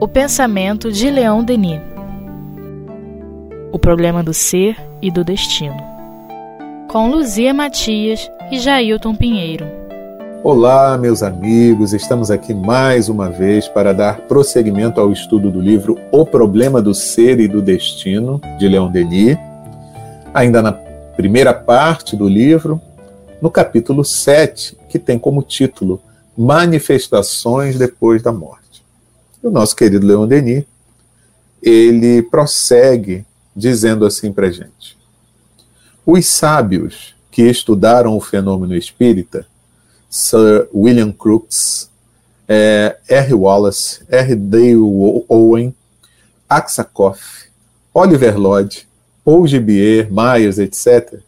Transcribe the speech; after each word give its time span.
O 0.00 0.06
pensamento 0.06 0.92
de 0.92 1.10
Leon 1.10 1.42
Denis. 1.42 1.80
O 3.72 3.78
problema 3.78 4.22
do 4.22 4.32
ser 4.32 4.76
e 5.02 5.10
do 5.10 5.24
destino. 5.24 5.76
Com 6.88 7.10
Luzia 7.10 7.52
Matias 7.52 8.30
e 8.52 8.58
Jailton 8.58 9.16
Pinheiro. 9.16 9.66
Olá, 10.44 10.96
meus 10.96 11.22
amigos, 11.22 11.92
estamos 11.92 12.30
aqui 12.30 12.54
mais 12.54 13.08
uma 13.08 13.30
vez 13.30 13.66
para 13.66 13.92
dar 13.92 14.20
prosseguimento 14.20 15.00
ao 15.00 15.10
estudo 15.10 15.50
do 15.50 15.60
livro 15.60 15.98
O 16.12 16.24
Problema 16.24 16.80
do 16.80 16.94
Ser 16.94 17.40
e 17.40 17.48
do 17.48 17.60
Destino, 17.60 18.40
de 18.58 18.68
Leon 18.68 18.90
Denis. 18.90 19.36
Ainda 20.32 20.62
na 20.62 20.72
primeira 21.16 21.52
parte 21.52 22.14
do 22.14 22.28
livro, 22.28 22.80
no 23.42 23.50
capítulo 23.50 24.04
7, 24.04 24.76
que 24.88 24.98
tem 24.98 25.18
como 25.18 25.42
título 25.42 26.00
Manifestações 26.36 27.78
depois 27.78 28.22
da 28.22 28.32
morte. 28.32 28.84
O 29.42 29.50
nosso 29.50 29.76
querido 29.76 30.06
Leon 30.06 30.26
Denis, 30.26 30.64
ele 31.62 32.22
prossegue 32.22 33.24
dizendo 33.54 34.04
assim 34.04 34.32
para 34.32 34.50
gente: 34.50 34.96
Os 36.04 36.26
sábios 36.26 37.14
que 37.30 37.42
estudaram 37.42 38.16
o 38.16 38.20
fenômeno 38.20 38.76
espírita 38.76 39.46
Sir 40.08 40.68
William 40.72 41.10
Crookes, 41.10 41.90
é, 42.46 42.96
R. 43.08 43.34
Wallace, 43.34 44.04
R. 44.08 44.36
Dale 44.36 44.76
Owen, 45.28 45.74
Aksakoff, 46.48 47.48
Oliver 47.92 48.38
Lodge, 48.38 48.86
Paul 49.24 49.46
Gibier, 49.48 50.08
Myers, 50.12 50.58
etc., 50.58 51.20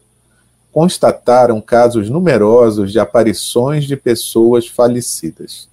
constataram 0.77 1.59
casos 1.59 2.11
numerosos 2.11 2.93
de 2.93 3.01
aparições 3.01 3.87
de 3.87 3.97
pessoas 3.97 4.69
falecidas. 4.69 5.67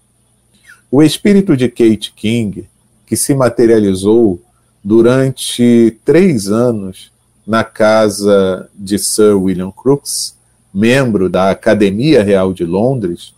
O 0.90 1.04
espírito 1.04 1.58
de 1.58 1.68
Kate 1.68 2.14
King, 2.16 2.70
que 3.06 3.18
se 3.18 3.36
materializou 3.36 4.40
durante 4.82 6.00
três 6.06 6.48
anos 6.48 7.12
na 7.46 7.66
casa 7.66 8.70
de 8.74 8.98
Sir 8.98 9.38
William 9.38 9.72
Crookes, 9.72 10.38
membro 10.74 11.30
da 11.30 11.52
Academia 11.52 12.24
Real 12.24 12.54
de 12.54 12.64
Londres, 12.64 13.34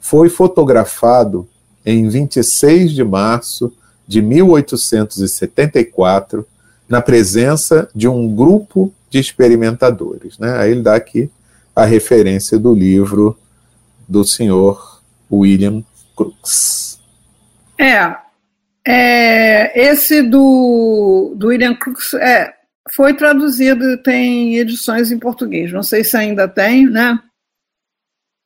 foi 0.00 0.30
fotografado 0.30 1.46
em 1.84 2.08
26 2.08 2.92
de 2.92 3.04
março 3.04 3.70
de 4.08 4.22
1874, 4.22 6.46
na 6.90 7.00
presença 7.00 7.88
de 7.94 8.08
um 8.08 8.34
grupo 8.34 8.92
de 9.08 9.20
experimentadores. 9.20 10.36
Né? 10.38 10.58
Aí 10.58 10.72
ele 10.72 10.82
dá 10.82 10.96
aqui 10.96 11.30
a 11.74 11.84
referência 11.84 12.58
do 12.58 12.74
livro 12.74 13.38
do 14.08 14.24
senhor 14.24 15.00
William 15.30 15.84
Crookes. 16.16 16.98
É, 17.78 18.16
é 18.84 19.80
esse 19.80 20.20
do, 20.20 21.32
do 21.36 21.46
William 21.46 21.76
Crookes 21.76 22.12
é, 22.14 22.52
foi 22.92 23.14
traduzido, 23.14 24.02
tem 24.02 24.56
edições 24.58 25.12
em 25.12 25.18
português, 25.18 25.72
não 25.72 25.84
sei 25.84 26.02
se 26.02 26.16
ainda 26.16 26.48
tem, 26.48 26.90
né? 26.90 27.20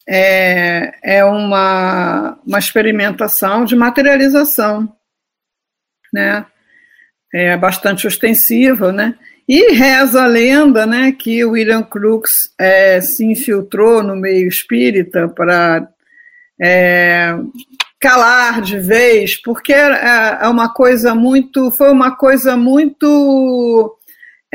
É, 0.06 0.92
é 1.02 1.24
uma, 1.24 2.38
uma 2.46 2.58
experimentação 2.58 3.64
de 3.64 3.74
materialização, 3.74 4.94
né? 6.12 6.44
É 7.34 7.56
bastante 7.56 8.06
ostensiva, 8.06 8.92
né? 8.92 9.14
E 9.48 9.72
reza 9.72 10.22
a 10.22 10.26
lenda, 10.26 10.86
né, 10.86 11.12
que 11.12 11.44
William 11.44 11.82
Crookes 11.82 12.32
é, 12.58 13.00
se 13.00 13.26
infiltrou 13.26 14.02
no 14.02 14.16
meio 14.16 14.48
espírita 14.48 15.28
para 15.28 15.86
é, 16.58 17.36
calar 18.00 18.62
de 18.62 18.78
vez, 18.78 19.36
porque 19.42 19.72
é, 19.72 20.38
é 20.42 20.48
uma 20.48 20.72
coisa 20.72 21.14
muito, 21.14 21.70
foi 21.70 21.90
uma 21.90 22.16
coisa 22.16 22.56
muito 22.56 23.98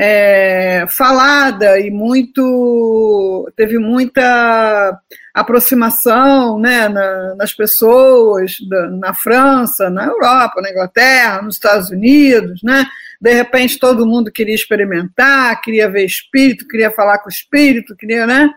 é, 0.02 0.86
falada 0.88 1.78
e 1.78 1.90
muito 1.90 3.52
teve 3.54 3.78
muita 3.78 4.98
aproximação 5.34 6.58
né, 6.58 6.88
na, 6.88 7.34
nas 7.34 7.52
pessoas 7.52 8.52
da, 8.66 8.88
na 8.88 9.12
França, 9.12 9.90
na 9.90 10.06
Europa, 10.06 10.62
na 10.62 10.70
Inglaterra, 10.70 11.42
nos 11.42 11.56
Estados 11.56 11.90
Unidos, 11.90 12.62
né? 12.62 12.86
De 13.20 13.34
repente 13.34 13.78
todo 13.78 14.06
mundo 14.06 14.32
queria 14.32 14.54
experimentar, 14.54 15.60
queria 15.60 15.90
ver 15.90 16.06
espírito, 16.06 16.66
queria 16.66 16.90
falar 16.90 17.18
com 17.18 17.28
o 17.28 17.32
espírito, 17.32 17.94
queria, 17.94 18.26
né? 18.26 18.48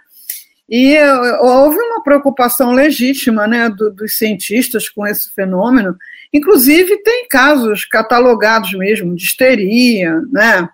E 0.70 0.98
houve 1.42 1.78
uma 1.78 2.02
preocupação 2.02 2.72
legítima, 2.72 3.46
né, 3.48 3.70
do, 3.70 3.92
dos 3.92 4.16
cientistas 4.16 4.88
com 4.88 5.06
esse 5.06 5.30
fenômeno. 5.34 5.98
Inclusive 6.34 7.04
tem 7.04 7.28
casos 7.30 7.84
catalogados 7.84 8.74
mesmo 8.74 9.14
de 9.14 9.24
histeria, 9.24 10.22
né? 10.32 10.70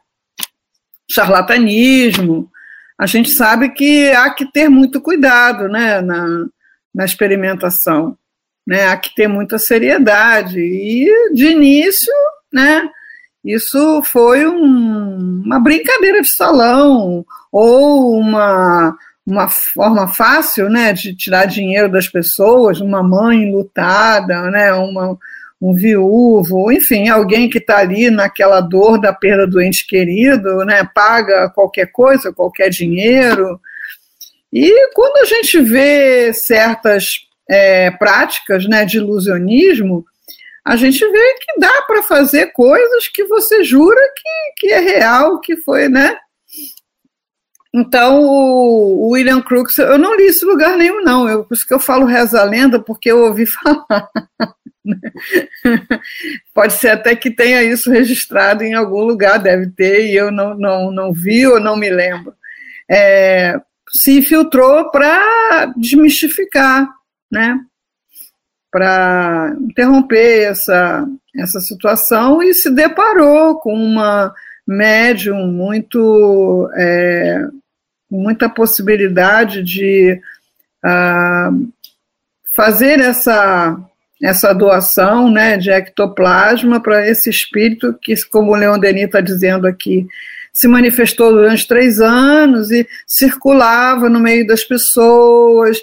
Charlatanismo. 1.09 2.49
A 2.97 3.05
gente 3.05 3.29
sabe 3.31 3.69
que 3.69 4.11
há 4.11 4.29
que 4.29 4.51
ter 4.51 4.69
muito 4.69 5.01
cuidado 5.01 5.67
né, 5.67 6.01
na, 6.01 6.45
na 6.93 7.05
experimentação, 7.05 8.17
né, 8.67 8.87
há 8.87 8.97
que 8.97 9.13
ter 9.15 9.27
muita 9.27 9.57
seriedade. 9.57 10.59
E, 10.59 11.33
de 11.33 11.47
início, 11.47 12.13
né, 12.51 12.87
isso 13.43 14.01
foi 14.03 14.45
um, 14.45 15.41
uma 15.45 15.59
brincadeira 15.59 16.21
de 16.21 16.33
salão 16.35 17.25
ou 17.51 18.19
uma, 18.19 18.95
uma 19.25 19.49
forma 19.49 20.07
fácil 20.07 20.69
né, 20.69 20.91
de 20.91 21.15
tirar 21.15 21.45
dinheiro 21.45 21.89
das 21.89 22.07
pessoas, 22.07 22.81
uma 22.81 23.01
mãe 23.01 23.49
lutada, 23.49 24.51
né, 24.51 24.73
uma, 24.73 25.17
um 25.61 25.73
viúvo, 25.73 26.71
enfim, 26.71 27.09
alguém 27.09 27.49
que 27.49 27.57
está 27.57 27.79
ali 27.79 28.09
naquela 28.09 28.61
dor 28.61 28.99
da 28.99 29.11
perda 29.11 29.45
do 29.45 29.61
ente 29.61 29.85
querido, 29.85 30.63
né, 30.65 30.89
paga 30.93 31.49
qualquer 31.49 31.91
coisa, 31.91 32.31
qualquer 32.31 32.69
dinheiro. 32.69 33.59
E 34.51 34.89
quando 34.93 35.17
a 35.17 35.25
gente 35.25 35.59
vê 35.59 36.33
certas 36.33 37.27
é, 37.49 37.91
práticas 37.91 38.65
né, 38.67 38.85
de 38.85 38.97
ilusionismo, 38.97 40.05
a 40.65 40.75
gente 40.75 40.99
vê 40.99 41.33
que 41.39 41.59
dá 41.59 41.81
para 41.81 42.03
fazer 42.03 42.47
coisas 42.53 43.07
que 43.07 43.25
você 43.25 43.63
jura 43.63 43.99
que, 44.15 44.67
que 44.67 44.73
é 44.73 44.79
real, 44.79 45.39
que 45.39 45.57
foi, 45.57 45.89
né? 45.89 46.17
Então, 47.73 48.23
o 48.23 49.11
William 49.11 49.41
Crookes, 49.41 49.77
eu 49.77 49.97
não 49.97 50.15
li 50.15 50.27
isso 50.27 50.45
em 50.45 50.49
lugar 50.49 50.75
nenhum, 50.75 51.03
não. 51.03 51.29
Eu, 51.29 51.43
por 51.43 51.53
isso 51.53 51.67
que 51.67 51.73
eu 51.73 51.79
falo 51.79 52.05
reza 52.05 52.41
a 52.41 52.43
lenda, 52.43 52.79
porque 52.79 53.11
eu 53.11 53.19
ouvi 53.25 53.45
falar. 53.47 54.09
Pode 56.53 56.73
ser 56.73 56.89
até 56.89 57.15
que 57.15 57.29
tenha 57.31 57.63
isso 57.63 57.91
registrado 57.91 58.63
em 58.63 58.73
algum 58.73 59.03
lugar, 59.03 59.37
deve 59.39 59.67
ter, 59.67 60.07
e 60.07 60.15
eu 60.15 60.31
não, 60.31 60.55
não, 60.57 60.91
não 60.91 61.13
vi 61.13 61.45
ou 61.47 61.59
não 61.59 61.75
me 61.75 61.89
lembro. 61.89 62.33
É, 62.89 63.59
se 63.91 64.17
infiltrou 64.17 64.89
para 64.91 65.73
desmistificar, 65.77 66.87
né? 67.31 67.59
para 68.71 69.55
interromper 69.61 70.43
essa, 70.43 71.07
essa 71.35 71.59
situação 71.59 72.41
e 72.41 72.53
se 72.53 72.69
deparou 72.69 73.59
com 73.59 73.73
uma 73.73 74.33
médium 74.67 75.47
muito 75.47 76.69
é, 76.75 77.47
muita 78.09 78.49
possibilidade 78.49 79.63
de 79.63 80.19
uh, 80.83 81.71
fazer 82.43 82.99
essa 82.99 83.79
essa 84.21 84.53
doação 84.53 85.31
né, 85.31 85.57
de 85.57 85.71
ectoplasma 85.71 86.81
para 86.81 87.07
esse 87.07 87.29
espírito 87.29 87.97
que, 88.01 88.13
como 88.29 88.51
o 88.51 88.55
Leon 88.55 88.77
Denis 88.77 89.05
está 89.05 89.21
dizendo 89.21 89.65
aqui, 89.65 90.05
se 90.51 90.67
manifestou 90.67 91.31
durante 91.31 91.67
três 91.67 92.01
anos 92.01 92.69
e 92.69 92.87
circulava 93.07 94.09
no 94.09 94.19
meio 94.19 94.45
das 94.45 94.63
pessoas, 94.63 95.79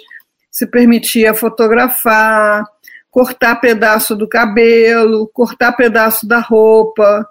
se 0.51 0.67
permitia 0.67 1.33
fotografar, 1.33 2.63
cortar 3.09 3.55
pedaço 3.55 4.15
do 4.15 4.27
cabelo, 4.27 5.29
cortar 5.33 5.71
pedaço 5.71 6.27
da 6.27 6.39
roupa, 6.39 7.27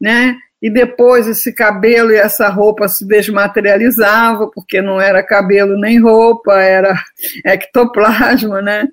né? 0.00 0.36
E 0.60 0.70
depois 0.70 1.26
esse 1.26 1.52
cabelo 1.52 2.10
e 2.10 2.16
essa 2.16 2.48
roupa 2.48 2.88
se 2.88 3.06
desmaterializavam, 3.06 4.50
porque 4.54 4.80
não 4.80 5.00
era 5.00 5.22
cabelo 5.22 5.78
nem 5.78 6.00
roupa, 6.00 6.60
era 6.60 6.98
ectoplasma, 7.44 8.60
né? 8.60 8.88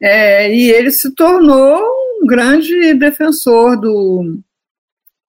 É, 0.00 0.52
e 0.54 0.70
ele 0.70 0.90
se 0.90 1.14
tornou 1.14 1.80
um 2.22 2.26
grande 2.26 2.94
defensor 2.94 3.80
do, 3.80 4.40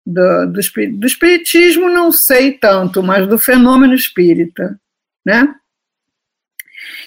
do, 0.06 0.46
do, 0.48 0.62
do 0.98 1.08
espiritismo, 1.08 1.90
não 1.90 2.12
sei 2.12 2.54
tanto, 2.54 3.02
mas 3.02 3.28
do 3.28 3.40
fenômeno 3.40 3.94
espírita, 3.94 4.80
né? 5.26 5.54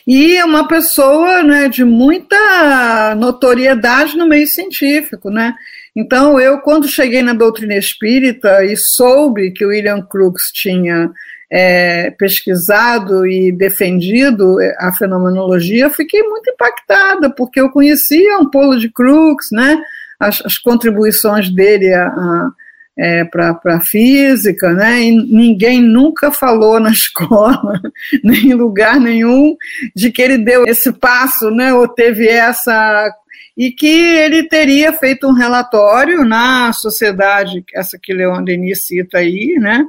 E 0.07 0.37
é 0.37 0.45
uma 0.45 0.67
pessoa 0.67 1.43
né, 1.43 1.69
de 1.69 1.85
muita 1.85 3.15
notoriedade 3.17 4.17
no 4.17 4.27
meio 4.27 4.47
científico, 4.47 5.31
né? 5.31 5.55
Então, 5.95 6.41
eu, 6.41 6.59
quando 6.61 6.89
cheguei 6.89 7.23
na 7.23 7.35
doutrina 7.35 7.77
espírita 7.77 8.65
e 8.65 8.75
soube 8.77 9.53
que 9.53 9.65
o 9.65 9.69
William 9.69 10.03
Crookes 10.03 10.45
tinha 10.53 11.11
é, 11.53 12.11
pesquisado 12.13 13.27
e 13.27 13.53
defendido 13.53 14.57
a 14.79 14.91
fenomenologia, 14.91 15.91
fiquei 15.91 16.23
muito 16.23 16.51
impactada, 16.51 17.29
porque 17.29 17.61
eu 17.61 17.69
conhecia 17.69 18.39
um 18.39 18.49
Paulo 18.49 18.79
de 18.79 18.89
Crookes, 18.89 19.49
né, 19.53 19.79
as, 20.19 20.41
as 20.47 20.57
contribuições 20.57 21.51
dele 21.51 21.93
a, 21.93 22.07
a 22.07 22.51
é, 22.97 23.25
para 23.25 23.59
a 23.65 23.81
física, 23.81 24.71
né? 24.75 25.01
E 25.01 25.11
ninguém 25.11 25.81
nunca 25.81 26.31
falou 26.31 26.79
na 26.79 26.91
escola, 26.93 27.81
nem 28.23 28.51
em 28.51 28.55
lugar 28.55 29.01
nenhum, 29.01 29.57
de 29.97 30.13
que 30.13 30.21
ele 30.21 30.37
deu 30.37 30.67
esse 30.67 30.93
passo, 30.93 31.51
né? 31.51 31.73
Ou 31.73 31.89
teve 31.89 32.29
essa 32.29 33.11
e 33.57 33.71
que 33.71 33.87
ele 33.87 34.47
teria 34.47 34.93
feito 34.93 35.27
um 35.27 35.33
relatório 35.33 36.23
na 36.25 36.73
sociedade, 36.75 37.65
essa 37.75 37.99
que 38.01 38.13
Leon 38.13 38.45
Denis 38.45 38.85
cita 38.87 39.19
aí, 39.19 39.57
né? 39.59 39.87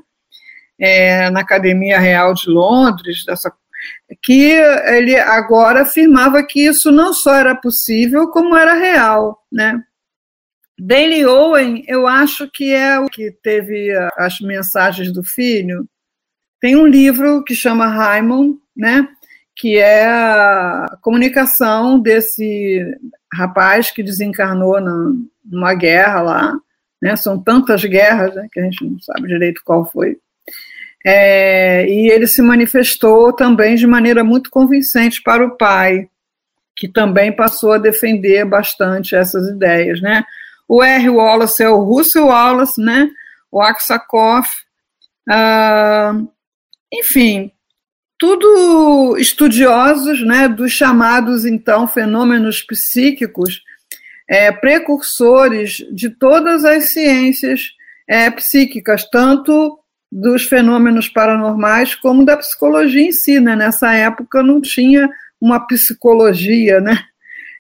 É, 0.80 1.30
na 1.30 1.42
Academia 1.42 2.00
Real 2.00 2.34
de 2.34 2.50
Londres, 2.50 3.24
dessa, 3.26 3.52
que 4.22 4.52
ele 4.52 5.16
agora 5.18 5.82
afirmava 5.82 6.44
que 6.46 6.66
isso 6.66 6.92
não 6.92 7.14
só 7.14 7.36
era 7.36 7.56
possível, 7.56 8.30
como 8.30 8.56
era 8.56 8.74
real, 8.74 9.40
né? 9.52 9.82
Daily 10.80 11.26
Owen, 11.26 11.84
eu 11.88 12.08
acho 12.08 12.50
que 12.52 12.74
é 12.74 13.00
o 13.00 13.06
que 13.06 13.32
teve 13.44 13.92
as 14.18 14.40
mensagens 14.40 15.12
do 15.12 15.24
filho. 15.24 15.88
Tem 16.60 16.76
um 16.76 16.88
livro 16.88 17.44
que 17.44 17.54
chama 17.54 17.88
Raymond, 17.88 18.58
né? 18.76 19.08
Que 19.56 19.78
é 19.78 20.06
a 20.06 20.98
comunicação 21.02 22.00
desse 22.00 22.84
rapaz 23.32 23.92
que 23.92 24.02
desencarnou 24.02 24.82
na, 24.82 25.14
numa 25.46 25.74
guerra 25.76 26.22
lá. 26.22 26.60
Né? 27.02 27.16
São 27.16 27.42
tantas 27.42 27.84
guerras 27.84 28.34
né, 28.34 28.48
que 28.52 28.60
a 28.60 28.64
gente 28.64 28.84
não 28.84 29.00
sabe 29.00 29.28
direito 29.28 29.62
qual 29.64 29.86
foi. 29.86 30.18
É, 31.06 31.86
e 31.88 32.10
ele 32.10 32.28
se 32.28 32.42
manifestou 32.42 33.34
também 33.34 33.76
de 33.76 33.86
maneira 33.86 34.24
muito 34.24 34.50
convincente 34.50 35.22
para 35.22 35.46
o 35.46 35.58
pai, 35.58 36.10
que 36.76 36.88
também 36.88 37.32
passou 37.32 37.74
a 37.74 37.78
defender 37.78 38.46
bastante 38.46 39.16
essas 39.16 39.48
ideias, 39.50 40.02
né? 40.02 40.24
O 40.68 40.82
R. 40.82 41.10
Wallace 41.10 41.62
é 41.62 41.70
o 41.70 41.84
Russell 41.84 42.28
Wallace, 42.28 42.82
né? 42.82 43.10
O 43.52 43.62
Aksakoff. 43.62 44.50
Uh, 45.30 46.28
enfim, 46.92 47.52
tudo 48.18 49.18
estudiosos 49.18 50.26
né, 50.26 50.48
dos 50.48 50.72
chamados, 50.72 51.46
então, 51.46 51.88
fenômenos 51.88 52.62
psíquicos, 52.62 53.62
é, 54.30 54.52
precursores 54.52 55.86
de 55.92 56.10
todas 56.10 56.64
as 56.64 56.94
ciências 56.94 57.72
é, 58.08 58.30
psíquicas, 58.32 59.10
tanto 59.10 59.78
dos 60.16 60.44
fenômenos 60.44 61.10
paranormais 61.10 61.96
como 61.96 62.24
da 62.24 62.38
psicologia 62.38 63.02
em 63.02 63.12
si. 63.12 63.40
Né? 63.40 63.56
Nessa 63.56 63.94
época 63.94 64.44
não 64.44 64.62
tinha 64.62 65.10
uma 65.42 65.66
psicologia, 65.66 66.80
né? 66.80 67.04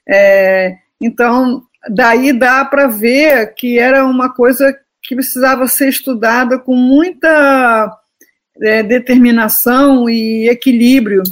É, 0.08 0.78
então, 1.02 1.64
daí 1.90 2.32
dá 2.32 2.64
para 2.64 2.88
ver 2.88 3.54
que 3.56 3.80
era 3.80 4.06
uma 4.06 4.32
coisa 4.32 4.78
que 5.02 5.16
precisava 5.16 5.68
ser 5.68 5.90
estudada 5.90 6.60
com 6.60 6.76
muita 6.76 7.92
é, 8.62 8.84
determinação 8.84 10.10
e 10.10 10.48
equilíbrio, 10.48 11.24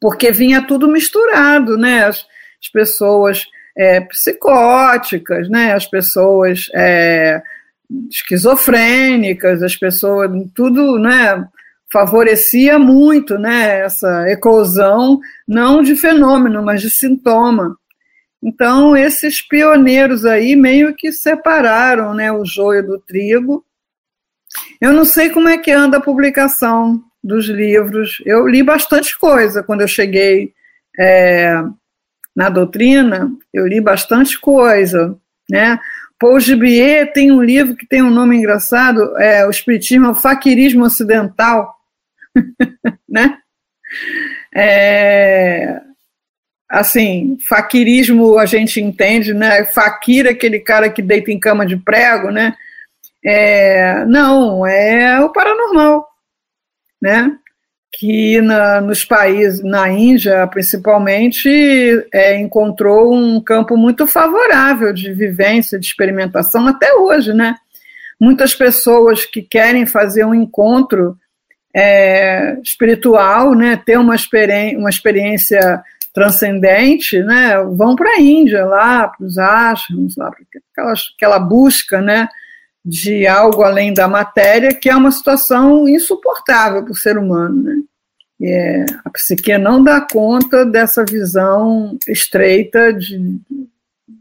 porque 0.00 0.32
vinha 0.32 0.66
tudo 0.66 0.88
misturado, 0.88 1.76
né? 1.76 2.04
As, 2.04 2.26
as 2.62 2.68
pessoas 2.72 3.44
é, 3.76 4.00
psicóticas, 4.00 5.48
né? 5.48 5.72
As 5.74 5.86
pessoas 5.86 6.68
é, 6.74 7.42
esquizofrênicas, 8.10 9.62
as 9.62 9.76
pessoas, 9.76 10.30
tudo, 10.54 10.98
né? 10.98 11.46
Favorecia 11.92 12.78
muito, 12.78 13.38
né? 13.38 13.80
Essa 13.80 14.28
eclosão, 14.28 15.20
não 15.46 15.82
de 15.82 15.96
fenômeno, 15.96 16.62
mas 16.62 16.80
de 16.80 16.90
sintoma. 16.90 17.76
Então, 18.42 18.96
esses 18.96 19.40
pioneiros 19.40 20.24
aí 20.24 20.54
meio 20.54 20.94
que 20.94 21.10
separaram 21.12 22.14
né, 22.14 22.30
o 22.30 22.44
joio 22.44 22.86
do 22.86 22.98
trigo. 22.98 23.64
Eu 24.80 24.92
não 24.92 25.04
sei 25.04 25.30
como 25.30 25.48
é 25.48 25.58
que 25.58 25.70
anda 25.70 25.96
a 25.96 26.02
publicação 26.02 27.02
dos 27.22 27.46
livros. 27.46 28.22
Eu 28.24 28.46
li 28.46 28.62
bastante 28.62 29.18
coisa 29.18 29.62
quando 29.62 29.80
eu 29.80 29.88
cheguei 29.88 30.52
é, 30.98 31.60
na 32.34 32.48
doutrina, 32.48 33.30
eu 33.52 33.66
li 33.66 33.80
bastante 33.80 34.38
coisa. 34.38 35.16
Né? 35.50 35.78
Paul 36.18 36.40
Gibier 36.40 37.12
tem 37.12 37.30
um 37.30 37.42
livro 37.42 37.76
que 37.76 37.86
tem 37.86 38.02
um 38.02 38.10
nome 38.10 38.36
engraçado, 38.36 39.16
é 39.18 39.46
o 39.46 39.50
Espiritismo, 39.50 40.10
o 40.10 40.14
Faquirismo 40.14 40.84
Ocidental. 40.84 41.74
né? 43.08 43.38
É, 44.54 45.80
assim, 46.68 47.38
faquirismo 47.48 48.38
a 48.38 48.46
gente 48.46 48.80
entende, 48.80 49.34
né? 49.34 49.64
Faquir, 49.66 50.26
aquele 50.26 50.60
cara 50.60 50.90
que 50.90 51.02
deita 51.02 51.30
em 51.30 51.38
cama 51.38 51.66
de 51.66 51.76
prego, 51.76 52.30
né? 52.30 52.54
É, 53.24 54.04
não, 54.06 54.66
é 54.66 55.20
o 55.20 55.30
paranormal, 55.30 56.06
né? 57.00 57.36
Que 57.92 58.40
na, 58.40 58.80
nos 58.80 59.04
países, 59.04 59.62
na 59.62 59.88
Índia 59.88 60.46
principalmente, 60.48 61.48
é, 62.12 62.38
encontrou 62.38 63.14
um 63.14 63.40
campo 63.40 63.76
muito 63.76 64.06
favorável 64.06 64.92
de 64.92 65.12
vivência, 65.12 65.78
de 65.78 65.86
experimentação 65.86 66.66
até 66.66 66.94
hoje, 66.94 67.32
né? 67.32 67.54
Muitas 68.20 68.54
pessoas 68.54 69.24
que 69.24 69.42
querem 69.42 69.86
fazer 69.86 70.24
um 70.24 70.34
encontro 70.34 71.16
é, 71.74 72.58
espiritual, 72.62 73.54
né? 73.54 73.80
Ter 73.84 73.98
uma, 73.98 74.16
uma 74.76 74.90
experiência 74.90 75.82
transcendente, 76.16 77.22
né, 77.22 77.62
vão 77.76 77.94
para 77.94 78.12
a 78.12 78.18
Índia, 78.18 78.64
lá 78.64 79.06
para 79.06 79.26
os 79.26 79.36
ashrams, 79.36 80.14
lá 80.16 80.30
para 80.30 80.40
aquela, 80.72 80.94
aquela 81.14 81.38
busca, 81.38 82.00
né, 82.00 82.26
de 82.88 83.26
algo 83.26 83.64
além 83.64 83.92
da 83.92 84.06
matéria, 84.06 84.72
que 84.72 84.88
é 84.88 84.94
uma 84.94 85.10
situação 85.10 85.88
insuportável 85.88 86.84
para 86.84 86.92
o 86.92 86.96
ser 86.96 87.18
humano, 87.18 87.60
né. 87.60 87.82
É, 88.40 88.84
a 89.02 89.08
psique 89.08 89.56
não 89.56 89.82
dá 89.82 89.98
conta 89.98 90.64
dessa 90.64 91.02
visão 91.04 91.96
estreita 92.06 92.92
de, 92.92 93.40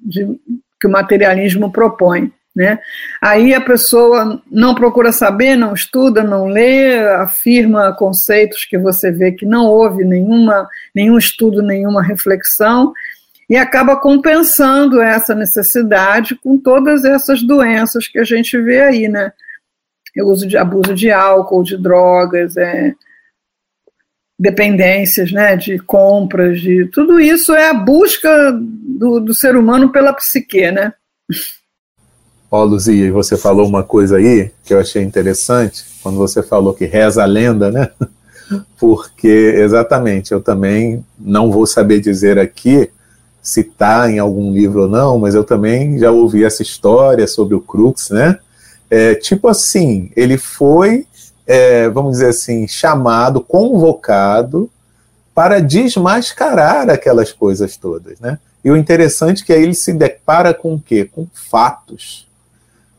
de, 0.01 0.39
que 0.79 0.87
o 0.87 0.89
materialismo 0.89 1.69
propõe. 1.69 2.31
Né? 2.55 2.79
Aí 3.21 3.53
a 3.53 3.59
pessoa 3.59 4.41
não 4.49 4.73
procura 4.73 5.11
saber, 5.11 5.57
não 5.57 5.73
estuda, 5.73 6.23
não 6.23 6.45
lê, 6.45 6.97
afirma 7.15 7.93
conceitos 7.93 8.63
que 8.63 8.77
você 8.77 9.11
vê 9.11 9.33
que 9.33 9.45
não 9.45 9.65
houve 9.65 10.05
nenhuma, 10.05 10.65
nenhum 10.95 11.17
estudo, 11.17 11.61
nenhuma 11.61 12.01
reflexão, 12.01 12.93
e 13.49 13.55
acaba 13.55 13.95
compensando 13.95 15.01
essa 15.01 15.35
necessidade 15.35 16.35
com 16.35 16.57
todas 16.57 17.05
essas 17.05 17.43
doenças 17.43 18.07
que 18.07 18.19
a 18.19 18.23
gente 18.23 18.59
vê 18.59 18.81
aí, 18.81 19.07
né? 19.07 19.31
O 20.17 20.31
uso 20.31 20.47
de 20.47 20.57
abuso 20.57 20.93
de 20.93 21.11
álcool, 21.11 21.61
de 21.61 21.77
drogas, 21.77 22.55
é, 22.57 22.93
dependências, 24.39 25.31
né, 25.31 25.55
de 25.55 25.77
compras, 25.79 26.59
de 26.59 26.85
tudo 26.87 27.19
isso 27.19 27.53
é 27.53 27.69
a 27.69 27.73
busca 27.73 28.51
do, 28.51 29.19
do 29.19 29.33
ser 29.33 29.55
humano 29.55 29.91
pela 29.91 30.13
psique, 30.13 30.71
né? 30.71 30.93
Ó, 32.51 32.63
Luzia, 32.63 33.11
você 33.11 33.37
falou 33.37 33.67
uma 33.67 33.83
coisa 33.83 34.17
aí 34.17 34.51
que 34.63 34.73
eu 34.73 34.79
achei 34.79 35.01
interessante, 35.01 35.83
quando 36.01 36.17
você 36.17 36.43
falou 36.43 36.73
que 36.73 36.85
reza 36.85 37.23
a 37.23 37.25
lenda, 37.25 37.71
né? 37.71 37.89
Porque, 38.79 39.27
exatamente, 39.27 40.31
eu 40.31 40.39
também 40.39 41.03
não 41.17 41.51
vou 41.51 41.65
saber 41.65 41.99
dizer 41.99 42.37
aqui 42.37 42.89
se 43.45 43.61
está 43.61 44.09
em 44.09 44.17
algum 44.17 44.51
livro 44.51 44.83
ou 44.83 44.89
não, 44.89 45.19
mas 45.19 45.35
eu 45.35 45.43
também 45.43 45.99
já 45.99 46.09
ouvi 46.09 46.43
essa 46.43 46.63
história 46.63 47.27
sobre 47.27 47.53
o 47.53 47.61
Crux, 47.61 48.09
né? 48.09 48.39
É, 48.89 49.13
tipo 49.13 49.47
assim, 49.47 50.11
ele 50.15 50.37
foi, 50.37 51.05
é, 51.45 51.87
vamos 51.89 52.13
dizer 52.13 52.29
assim, 52.29 52.67
chamado, 52.67 53.41
convocado 53.41 54.69
para 55.33 55.59
desmascarar 55.59 56.89
aquelas 56.89 57.31
coisas 57.31 57.77
todas, 57.77 58.19
né? 58.19 58.39
E 58.63 58.71
o 58.71 58.75
interessante 58.75 59.43
é 59.43 59.45
que 59.45 59.53
aí 59.53 59.61
ele 59.61 59.75
se 59.75 59.93
depara 59.93 60.51
com 60.51 60.73
o 60.73 60.81
quê? 60.81 61.05
Com 61.05 61.27
fatos 61.31 62.25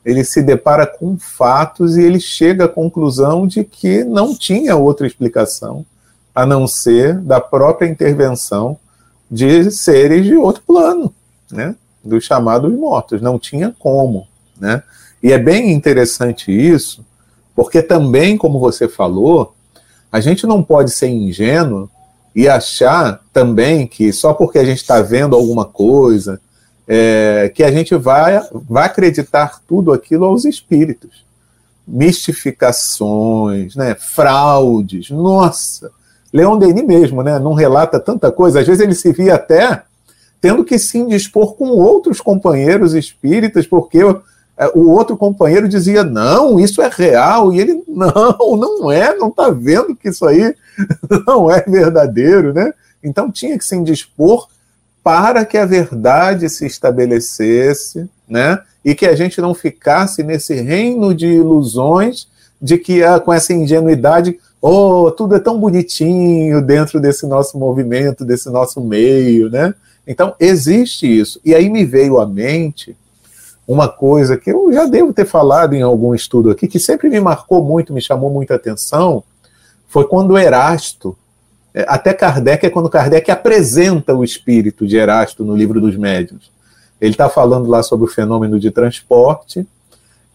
ele 0.07 0.23
se 0.23 0.41
depara 0.41 0.87
com 0.87 1.19
fatos 1.19 1.97
e 1.97 2.03
ele 2.03 2.21
chega 2.21 2.67
à 2.67 2.69
conclusão 2.69 3.45
de 3.45 3.65
que 3.65 4.05
não 4.05 4.37
tinha 4.37 4.76
outra 4.76 5.05
explicação 5.05 5.85
a 6.33 6.47
não 6.47 6.69
ser 6.69 7.19
da 7.19 7.41
própria 7.41 7.88
intervenção 7.88 8.79
de 9.30 9.71
seres 9.71 10.25
de 10.25 10.37
outro 10.37 10.62
plano, 10.66 11.12
né? 11.50 11.75
dos 12.04 12.25
chamados 12.25 12.73
mortos. 12.73 13.21
Não 13.21 13.38
tinha 13.38 13.75
como. 13.78 14.26
Né? 14.59 14.83
E 15.23 15.33
é 15.33 15.38
bem 15.38 15.73
interessante 15.73 16.50
isso, 16.50 17.04
porque 17.54 17.83
também, 17.83 18.37
como 18.37 18.59
você 18.59 18.88
falou, 18.88 19.54
a 20.11 20.21
gente 20.21 20.47
não 20.47 20.62
pode 20.62 20.90
ser 20.90 21.09
ingênuo 21.09 21.90
e 22.35 22.49
achar 22.49 23.21
também 23.33 23.87
que 23.87 24.12
só 24.12 24.35
porque 24.35 24.59
a 24.59 24.64
gente 24.64 24.78
está 24.78 25.00
vendo 25.00 25.35
alguma 25.35 25.64
coisa, 25.64 26.40
é, 26.87 27.50
que 27.54 27.64
a 27.64 27.73
gente 27.73 27.95
vai, 27.95 28.40
vai 28.52 28.87
acreditar 28.87 29.61
tudo 29.66 29.92
aquilo 29.92 30.25
aos 30.25 30.45
espíritos. 30.45 31.25
mistificações, 31.87 33.76
né, 33.76 33.95
fraudes. 33.95 35.11
Nossa, 35.11 35.90
Leon 36.37 36.59
Denis 36.59 36.85
mesmo, 36.85 37.23
né, 37.23 37.38
não 37.38 37.55
relata 37.55 37.99
tanta 37.99 38.31
coisa. 38.31 38.61
Às 38.61 38.66
vezes 38.66 38.83
ele 38.83 38.95
se 38.95 39.11
via 39.11 39.37
até 39.37 39.83
tendo 40.38 40.64
que 40.64 40.78
se 40.78 40.99
indispor 40.99 41.55
com 41.55 41.69
outros 41.69 42.21
companheiros 42.21 42.95
espíritas, 42.95 43.66
porque 43.66 44.05
o, 44.05 44.21
é, 44.59 44.66
o 44.75 44.90
outro 44.90 45.16
companheiro 45.16 45.66
dizia: 45.66 46.05
não, 46.05 46.61
isso 46.61 46.83
é 46.83 46.90
real, 46.93 47.55
e 47.55 47.61
ele: 47.61 47.83
não, 47.88 48.57
não 48.57 48.93
é, 48.93 49.16
não 49.16 49.28
está 49.28 49.49
vendo 49.49 49.97
que 49.97 50.11
isso 50.11 50.26
aí 50.26 50.55
não 51.26 51.50
é 51.50 51.62
verdadeiro, 51.62 52.52
né? 52.52 52.73
Então 53.02 53.31
tinha 53.31 53.57
que 53.57 53.64
se 53.64 53.75
indispor 53.75 54.47
para 55.02 55.45
que 55.47 55.57
a 55.57 55.64
verdade 55.64 56.50
se 56.50 56.66
estabelecesse, 56.66 58.11
né? 58.28 58.61
E 58.85 58.95
que 58.95 59.07
a 59.07 59.16
gente 59.16 59.40
não 59.40 59.55
ficasse 59.55 60.23
nesse 60.23 60.55
reino 60.55 61.14
de 61.14 61.28
ilusões 61.28 62.28
de 62.61 62.76
que 62.76 63.02
ah, 63.02 63.19
com 63.19 63.33
essa 63.33 63.55
ingenuidade, 63.55 64.38
oh, 64.61 65.11
tudo 65.11 65.35
é 65.35 65.41
tão 65.41 65.59
bonitinho 65.59 66.61
dentro 66.63 67.01
desse 67.01 67.27
nosso 67.27 67.59
movimento, 67.59 68.25
desse 68.25 68.51
nosso 68.51 68.81
meio, 68.81 69.51
né? 69.51 69.75
Então 70.07 70.35
existe 70.39 71.07
isso. 71.07 71.41
E 71.45 71.55
aí 71.55 71.69
me 71.69 71.85
veio 71.85 72.21
à 72.21 72.27
mente 72.27 72.97
uma 73.67 73.89
coisa 73.89 74.37
que 74.37 74.51
eu 74.51 74.73
já 74.73 74.87
devo 74.87 75.13
ter 75.13 75.27
falado 75.27 75.75
em 75.75 75.83
algum 75.83 76.15
estudo 76.15 76.51
aqui, 76.51 76.69
que 76.69 76.79
sempre 76.79 77.09
me 77.09 77.21
marcou 77.21 77.65
muito, 77.65 77.93
me 77.93 78.01
chamou 78.01 78.31
muita 78.31 78.55
atenção, 78.55 79.25
foi 79.89 80.07
quando 80.07 80.39
Erasto, 80.39 81.17
é, 81.75 81.85
até 81.89 82.15
Kardec 82.15 82.65
é 82.65 82.71
quando 82.71 82.89
Kardec 82.89 83.31
apresenta 83.31 84.15
o 84.15 84.23
espírito 84.23 84.87
de 84.87 84.97
Erasto 84.97 85.45
no 85.45 85.57
livro 85.57 85.81
dos 85.81 85.97
médiuns. 85.97 86.51
Ele 87.01 87.11
está 87.11 87.29
falando 87.29 87.69
lá 87.69 87.83
sobre 87.83 88.07
o 88.07 88.09
fenômeno 88.09 88.59
de 88.59 88.71
transporte, 88.71 89.67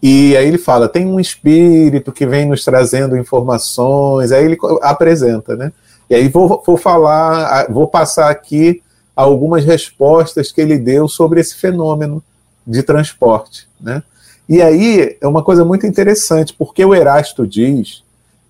e 0.02 0.36
aí 0.36 0.48
ele 0.48 0.58
fala: 0.58 0.88
tem 0.88 1.06
um 1.06 1.20
espírito 1.20 2.10
que 2.10 2.26
vem 2.26 2.46
nos 2.46 2.64
trazendo 2.64 3.16
informações, 3.16 4.32
aí 4.32 4.44
ele 4.44 4.58
apresenta, 4.82 5.54
né? 5.54 5.72
E 6.10 6.14
aí 6.14 6.28
vou, 6.28 6.62
vou 6.66 6.76
falar, 6.76 7.70
vou 7.70 7.86
passar 7.86 8.28
aqui 8.28 8.82
algumas 9.14 9.64
respostas 9.64 10.50
que 10.50 10.60
ele 10.60 10.76
deu 10.76 11.06
sobre 11.06 11.40
esse 11.40 11.54
fenômeno 11.54 12.22
de 12.66 12.82
transporte, 12.82 13.68
né? 13.80 14.02
E 14.48 14.60
aí 14.60 15.16
é 15.20 15.26
uma 15.26 15.42
coisa 15.42 15.64
muito 15.64 15.86
interessante, 15.86 16.52
porque 16.52 16.84
o 16.84 16.94
Erasto 16.94 17.46
diz 17.46 18.02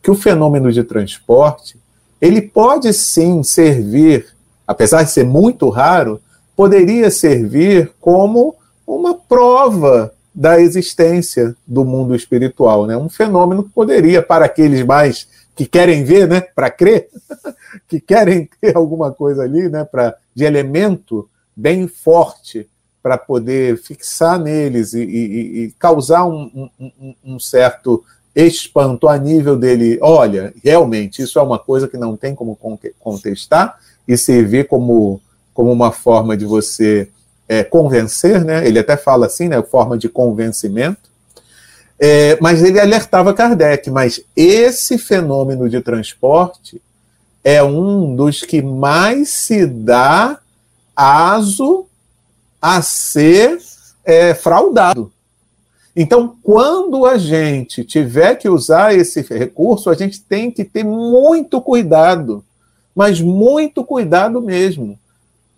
que 0.03 0.11
o 0.11 0.15
fenômeno 0.15 0.73
de 0.73 0.83
transporte 0.83 1.77
ele 2.21 2.41
pode 2.41 2.93
sim 2.95 3.43
servir, 3.43 4.27
apesar 4.67 5.03
de 5.03 5.11
ser 5.11 5.25
muito 5.25 5.69
raro, 5.69 6.21
poderia 6.57 7.11
servir 7.11 7.93
como 8.01 8.55
uma 8.87 9.15
prova 9.15 10.13
da 10.35 10.61
existência 10.61 11.55
do 11.67 11.85
mundo 11.85 12.15
espiritual, 12.15 12.87
né? 12.87 12.97
Um 12.97 13.09
fenômeno 13.09 13.65
que 13.65 13.71
poderia 13.71 14.23
para 14.23 14.47
aqueles 14.47 14.85
mais 14.85 15.29
que 15.55 15.67
querem 15.67 16.03
ver, 16.03 16.27
né, 16.27 16.41
para 16.41 16.71
crer, 16.71 17.09
que 17.87 18.01
querem 18.01 18.49
ter 18.61 18.77
alguma 18.77 19.13
coisa 19.13 19.43
ali, 19.43 19.69
né, 19.69 19.85
para 19.85 20.17
de 20.35 20.45
elemento 20.45 21.29
bem 21.55 21.87
forte 21.87 22.67
para 23.03 23.19
poder 23.19 23.77
fixar 23.77 24.39
neles 24.39 24.95
e, 24.95 25.03
e, 25.03 25.65
e 25.65 25.71
causar 25.73 26.25
um, 26.25 26.71
um, 26.79 27.15
um, 27.25 27.39
certo 27.39 28.03
espanto 28.35 29.09
a 29.09 29.19
nível 29.19 29.57
dele, 29.57 29.99
olha, 30.01 30.55
realmente 30.63 31.21
isso 31.21 31.39
é 31.39 31.43
uma 31.43 31.59
coisa 31.59 31.87
que 31.87 31.99
não 31.99 32.17
tem 32.17 32.35
como 32.35 32.59
contestar 32.99 33.79
e 34.09 34.17
servir 34.17 34.69
como, 34.69 35.21
como 35.53 35.71
uma 35.71 35.93
forma 35.93 36.37
de 36.37 36.47
você 36.47 37.11
é, 37.49 37.63
convencer, 37.65 38.45
né? 38.45 38.67
Ele 38.67 38.79
até 38.79 38.97
fala 38.97 39.27
assim, 39.27 39.49
né? 39.49 39.63
Forma 39.63 39.99
de 39.99 40.09
convencimento. 40.09 41.11
É, 41.99 42.37
mas 42.41 42.63
ele 42.63 42.81
alertava 42.81 43.33
Kardec, 43.33 43.91
mas 43.91 44.21
esse 44.35 44.99
fenômeno 44.99 45.69
de 45.69 45.81
transporte 45.81 46.83
é 47.45 47.63
um 47.63 48.17
dos 48.17 48.41
que 48.43 48.61
mais 48.61 49.29
se 49.31 49.67
dá 49.67 50.39
aso 50.97 51.87
a 52.61 52.83
ser 52.83 53.59
é, 54.05 54.35
fraudado. 54.35 55.13
Então, 55.95 56.37
quando 56.43 57.05
a 57.05 57.19
gente 57.19 57.85
tiver 57.85 58.37
que 58.37 58.49
usar 58.49 58.95
esse 58.95 59.21
recurso, 59.21 59.91
a 59.91 59.95
gente 59.95 60.21
tem 60.23 60.51
que 60.51 60.65
ter 60.65 60.85
muito 60.85 61.61
cuidado, 61.61 62.43
mas 62.95 63.21
muito 63.21 63.85
cuidado 63.85 64.41
mesmo, 64.41 64.99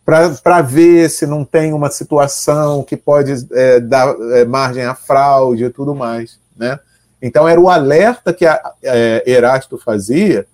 para 0.05 0.61
ver 0.61 1.09
se 1.09 1.27
não 1.27 1.45
tem 1.45 1.73
uma 1.73 1.91
situação 1.91 2.83
que 2.83 2.97
pode 2.97 3.47
é, 3.53 3.81
dar 3.81 4.15
é, 4.33 4.45
margem 4.45 4.85
à 4.85 4.95
fraude 4.95 5.65
e 5.65 5.71
tudo 5.71 5.95
mais. 5.95 6.39
Né? 6.57 6.79
Então, 7.23 7.49
era 7.49 7.59
o 7.59 7.71
alerta 7.71 8.33
que 8.35 8.45
a, 8.45 8.73
é, 8.83 9.23
Erasto 9.27 9.79
fazia, 9.79 10.47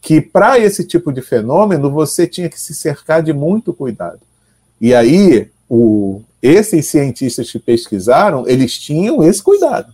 que 0.00 0.20
para 0.20 0.58
esse 0.58 0.84
tipo 0.84 1.12
de 1.12 1.20
fenômeno 1.20 1.90
você 1.90 2.26
tinha 2.26 2.48
que 2.48 2.58
se 2.58 2.74
cercar 2.74 3.22
de 3.22 3.34
muito 3.34 3.74
cuidado. 3.74 4.20
E 4.80 4.94
aí, 4.94 5.50
o, 5.68 6.22
esses 6.42 6.86
cientistas 6.86 7.50
que 7.50 7.58
pesquisaram, 7.58 8.48
eles 8.48 8.78
tinham 8.78 9.22
esse 9.22 9.42
cuidado. 9.42 9.92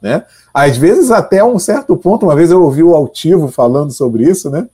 Né? 0.00 0.24
Às 0.52 0.76
vezes, 0.76 1.10
até 1.10 1.42
um 1.42 1.58
certo 1.58 1.96
ponto, 1.96 2.26
uma 2.26 2.36
vez 2.36 2.50
eu 2.50 2.62
ouvi 2.62 2.82
o 2.82 2.94
Altivo 2.94 3.48
falando 3.48 3.92
sobre 3.92 4.24
isso, 4.24 4.50
né? 4.50 4.68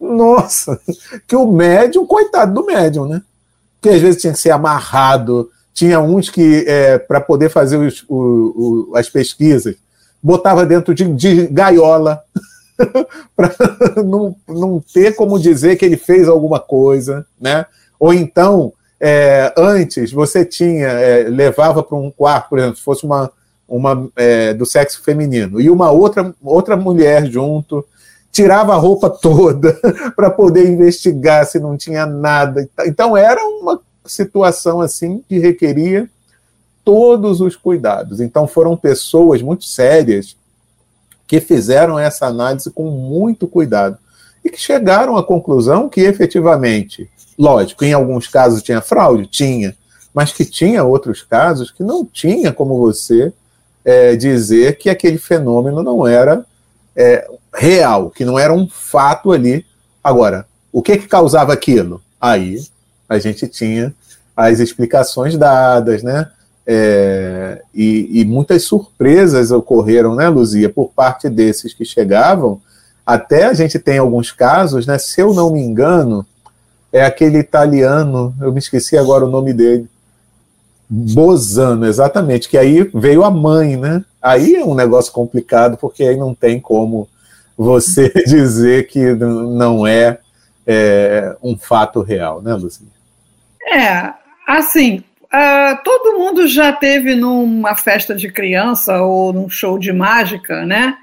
Nossa, 0.00 0.80
que 1.26 1.34
o 1.34 1.50
médium, 1.50 2.06
coitado 2.06 2.54
do 2.54 2.66
médium, 2.66 3.06
né? 3.06 3.22
Que 3.80 3.90
às 3.90 4.00
vezes 4.00 4.20
tinha 4.20 4.32
que 4.32 4.38
ser 4.38 4.50
amarrado, 4.50 5.50
tinha 5.74 6.00
uns 6.00 6.30
que, 6.30 6.64
é, 6.66 6.98
para 6.98 7.20
poder 7.20 7.48
fazer 7.48 7.76
os, 7.76 8.04
o, 8.08 8.90
o, 8.90 8.96
as 8.96 9.08
pesquisas, 9.08 9.76
botava 10.22 10.66
dentro 10.66 10.94
de, 10.94 11.04
de 11.14 11.46
gaiola, 11.48 12.22
para 13.36 13.54
não, 14.04 14.36
não 14.48 14.82
ter 14.92 15.14
como 15.14 15.38
dizer 15.38 15.76
que 15.76 15.84
ele 15.84 15.96
fez 15.96 16.28
alguma 16.28 16.60
coisa, 16.60 17.26
né? 17.40 17.66
Ou 17.98 18.14
então 18.14 18.72
é, 19.00 19.52
antes 19.56 20.12
você 20.12 20.44
tinha, 20.44 20.86
é, 20.86 21.22
levava 21.28 21.82
para 21.82 21.96
um 21.96 22.10
quarto, 22.10 22.48
por 22.48 22.58
exemplo, 22.58 22.76
se 22.76 22.82
fosse 22.82 23.04
uma, 23.04 23.30
uma 23.68 24.08
é, 24.16 24.52
do 24.54 24.66
sexo 24.66 25.02
feminino, 25.02 25.60
e 25.60 25.70
uma 25.70 25.90
outra, 25.90 26.34
outra 26.42 26.76
mulher 26.76 27.26
junto, 27.26 27.84
tirava 28.32 28.74
a 28.74 28.76
roupa 28.76 29.10
toda 29.10 29.78
para 30.14 30.30
poder 30.30 30.68
investigar 30.68 31.46
se 31.46 31.58
não 31.58 31.76
tinha 31.76 32.06
nada. 32.06 32.68
Então 32.86 33.16
era 33.16 33.42
uma 33.44 33.80
situação 34.04 34.80
assim 34.80 35.22
que 35.28 35.38
requeria 35.38 36.08
todos 36.84 37.40
os 37.40 37.56
cuidados. 37.56 38.20
Então 38.20 38.46
foram 38.46 38.76
pessoas 38.76 39.42
muito 39.42 39.64
sérias 39.64 40.36
que 41.26 41.40
fizeram 41.40 41.98
essa 41.98 42.26
análise 42.26 42.70
com 42.70 42.90
muito 42.90 43.46
cuidado 43.46 43.98
e 44.44 44.48
que 44.48 44.60
chegaram 44.60 45.16
à 45.16 45.22
conclusão 45.22 45.88
que 45.88 46.00
efetivamente 46.00 47.10
Lógico, 47.38 47.84
em 47.84 47.92
alguns 47.92 48.26
casos 48.26 48.62
tinha 48.62 48.80
fraude? 48.80 49.26
Tinha. 49.26 49.76
Mas 50.12 50.32
que 50.32 50.44
tinha 50.44 50.82
outros 50.82 51.22
casos 51.22 51.70
que 51.70 51.84
não 51.84 52.04
tinha 52.04 52.52
como 52.52 52.76
você 52.76 53.32
é, 53.84 54.16
dizer 54.16 54.76
que 54.76 54.90
aquele 54.90 55.18
fenômeno 55.18 55.82
não 55.82 56.04
era 56.04 56.44
é, 56.98 57.30
real, 57.54 58.10
que 58.10 58.24
não 58.24 58.36
era 58.36 58.52
um 58.52 58.68
fato 58.68 59.30
ali. 59.30 59.64
Agora, 60.02 60.44
o 60.72 60.82
que, 60.82 60.98
que 60.98 61.06
causava 61.06 61.52
aquilo? 61.52 62.02
Aí 62.20 62.60
a 63.08 63.20
gente 63.20 63.46
tinha 63.46 63.94
as 64.36 64.58
explicações 64.58 65.36
dadas, 65.36 66.02
né? 66.02 66.28
É, 66.66 67.62
e, 67.72 68.20
e, 68.20 68.24
muitas 68.26 68.64
surpresas 68.64 69.50
ocorreram, 69.50 70.14
né, 70.14 70.28
Luzia, 70.28 70.68
por 70.68 70.90
parte 70.90 71.30
desses 71.30 71.72
que 71.72 71.82
chegavam. 71.82 72.60
Até 73.06 73.44
a 73.44 73.54
gente 73.54 73.78
tem 73.78 73.96
alguns 73.96 74.32
casos, 74.32 74.86
né? 74.86 74.98
Se 74.98 75.20
eu 75.20 75.32
não 75.32 75.50
me 75.50 75.60
engano, 75.60 76.26
é 76.92 77.02
aquele 77.02 77.38
italiano, 77.38 78.34
eu 78.40 78.52
me 78.52 78.58
esqueci 78.58 78.98
agora 78.98 79.24
o 79.24 79.30
nome 79.30 79.54
dele. 79.54 79.88
Bozano, 80.90 81.86
exatamente, 81.86 82.48
que 82.48 82.58
aí 82.58 82.90
veio 82.94 83.24
a 83.24 83.30
mãe, 83.30 83.76
né? 83.76 84.04
Aí 84.28 84.56
é 84.56 84.64
um 84.64 84.74
negócio 84.74 85.12
complicado, 85.12 85.78
porque 85.78 86.04
aí 86.04 86.16
não 86.16 86.34
tem 86.34 86.60
como 86.60 87.08
você 87.56 88.10
dizer 88.26 88.86
que 88.86 89.14
não 89.14 89.86
é, 89.86 90.18
é 90.66 91.34
um 91.42 91.56
fato 91.56 92.02
real, 92.02 92.42
né, 92.42 92.52
Lucinha? 92.54 92.90
É, 93.66 94.12
assim, 94.46 95.02
uh, 95.24 95.82
todo 95.82 96.18
mundo 96.18 96.46
já 96.46 96.72
teve 96.72 97.14
numa 97.14 97.74
festa 97.74 98.14
de 98.14 98.30
criança 98.30 99.00
ou 99.02 99.32
num 99.32 99.48
show 99.48 99.78
de 99.78 99.92
mágica, 99.92 100.66
né? 100.66 100.94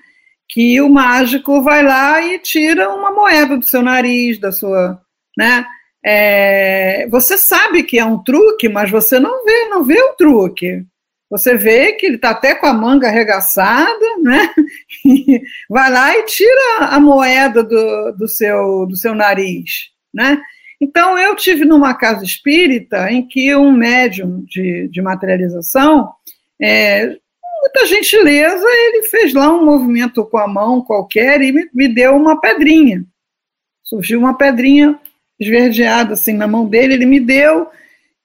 Que 0.48 0.79
o 0.79 0.88
mágico 0.88 1.63
vai 1.63 1.84
lá 1.84 2.22
e 2.22 2.38
tira 2.38 2.94
uma 2.94 3.12
moeda 3.12 3.58
do 3.58 3.65
seu 3.65 3.82
nariz, 3.82 4.39
da 4.39 4.51
sua, 4.51 5.01
né? 5.36 5.65
É, 6.05 7.08
você 7.10 7.36
sabe 7.36 7.82
que 7.82 7.98
é 7.98 8.05
um 8.05 8.24
truque, 8.24 8.70
mas 8.70 8.91
você 8.91 9.20
não 9.20 9.44
vê, 9.44 9.67
não 9.70 9.84
vê 9.84 10.00
o 10.00 10.13
truque. 10.13 10.86
Você 11.29 11.55
vê 11.55 11.94
que 11.94 12.05
ele 12.05 12.15
está 12.17 12.29
até 12.29 12.53
com 12.53 12.67
a 12.67 12.74
manga 12.74 13.08
arregaçada, 13.08 14.05
né? 14.22 14.50
Vai 15.70 15.91
lá 15.91 16.15
e 16.17 16.24
tira 16.24 16.77
a 16.82 17.00
moeda 17.00 17.63
do, 17.63 18.12
do, 18.12 18.27
seu, 18.27 18.86
do 18.86 18.96
seu 18.96 19.15
nariz, 19.15 19.89
né? 20.13 20.39
Então, 20.79 21.17
eu 21.17 21.36
tive 21.36 21.65
numa 21.65 21.94
casa 21.96 22.24
espírita 22.24 23.10
em 23.12 23.27
que 23.27 23.55
um 23.55 23.72
médium 23.72 24.44
de, 24.46 24.88
de 24.89 25.01
materialização, 25.01 26.12
é, 26.62 27.08
muita 27.62 27.86
gentileza, 27.88 28.65
ele 28.67 29.03
fez 29.08 29.34
lá 29.34 29.51
um 29.51 29.65
movimento 29.65 30.24
com 30.25 30.38
a 30.38 30.48
mão 30.48 30.82
qualquer 30.82 31.41
e 31.41 31.51
me, 31.51 31.70
me 31.74 31.88
deu 31.88 32.15
uma 32.15 32.39
pedrinha. 32.39 33.03
Surgiu 33.84 34.20
uma 34.20 34.38
pedrinha 34.38 35.00
esverdeada 35.39 36.13
assim 36.13 36.34
na 36.34 36.48
mão 36.48 36.67
dele, 36.67 36.94
ele 36.94 37.05
me 37.05 37.20
deu, 37.20 37.67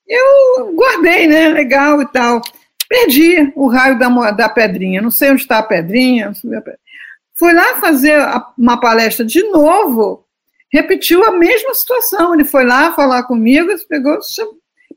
eu 0.06 0.74
guardei, 0.74 1.26
né? 1.26 1.48
Legal 1.48 2.02
e 2.02 2.06
tal. 2.06 2.42
Perdi 2.90 3.52
o 3.54 3.68
raio 3.68 3.96
da, 4.00 4.08
da 4.32 4.48
pedrinha, 4.48 5.00
não 5.00 5.12
sei 5.12 5.30
onde 5.30 5.42
está 5.42 5.58
a 5.58 5.62
pedrinha. 5.62 6.32
Fui 7.38 7.52
lá 7.52 7.76
fazer 7.80 8.20
uma 8.58 8.80
palestra 8.80 9.24
de 9.24 9.44
novo, 9.44 10.26
repetiu 10.72 11.24
a 11.24 11.30
mesma 11.30 11.72
situação. 11.72 12.34
Ele 12.34 12.44
foi 12.44 12.64
lá 12.64 12.92
falar 12.92 13.22
comigo, 13.22 13.68
pegou, 13.88 14.18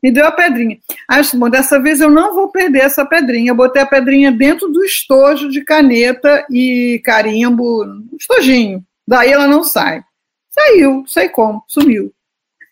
me 0.02 0.10
deu 0.10 0.26
a 0.26 0.32
pedrinha. 0.32 0.76
Aí 1.08 1.22
eu 1.22 1.38
bom, 1.38 1.48
dessa 1.48 1.80
vez 1.80 2.00
eu 2.00 2.10
não 2.10 2.34
vou 2.34 2.50
perder 2.50 2.80
essa 2.80 3.06
pedrinha. 3.06 3.52
Eu 3.52 3.54
botei 3.54 3.80
a 3.80 3.86
pedrinha 3.86 4.32
dentro 4.32 4.66
do 4.72 4.84
estojo 4.84 5.48
de 5.48 5.62
caneta 5.62 6.44
e 6.50 7.00
carimbo, 7.04 7.86
estojinho. 8.18 8.84
Daí 9.06 9.30
ela 9.30 9.46
não 9.46 9.62
sai. 9.62 10.02
Saiu, 10.50 11.04
sei 11.06 11.28
como, 11.28 11.64
sumiu. 11.68 12.12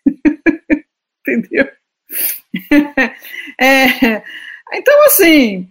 Entendeu? 1.25 1.69
é, 3.57 4.21
então, 4.75 5.05
assim, 5.05 5.69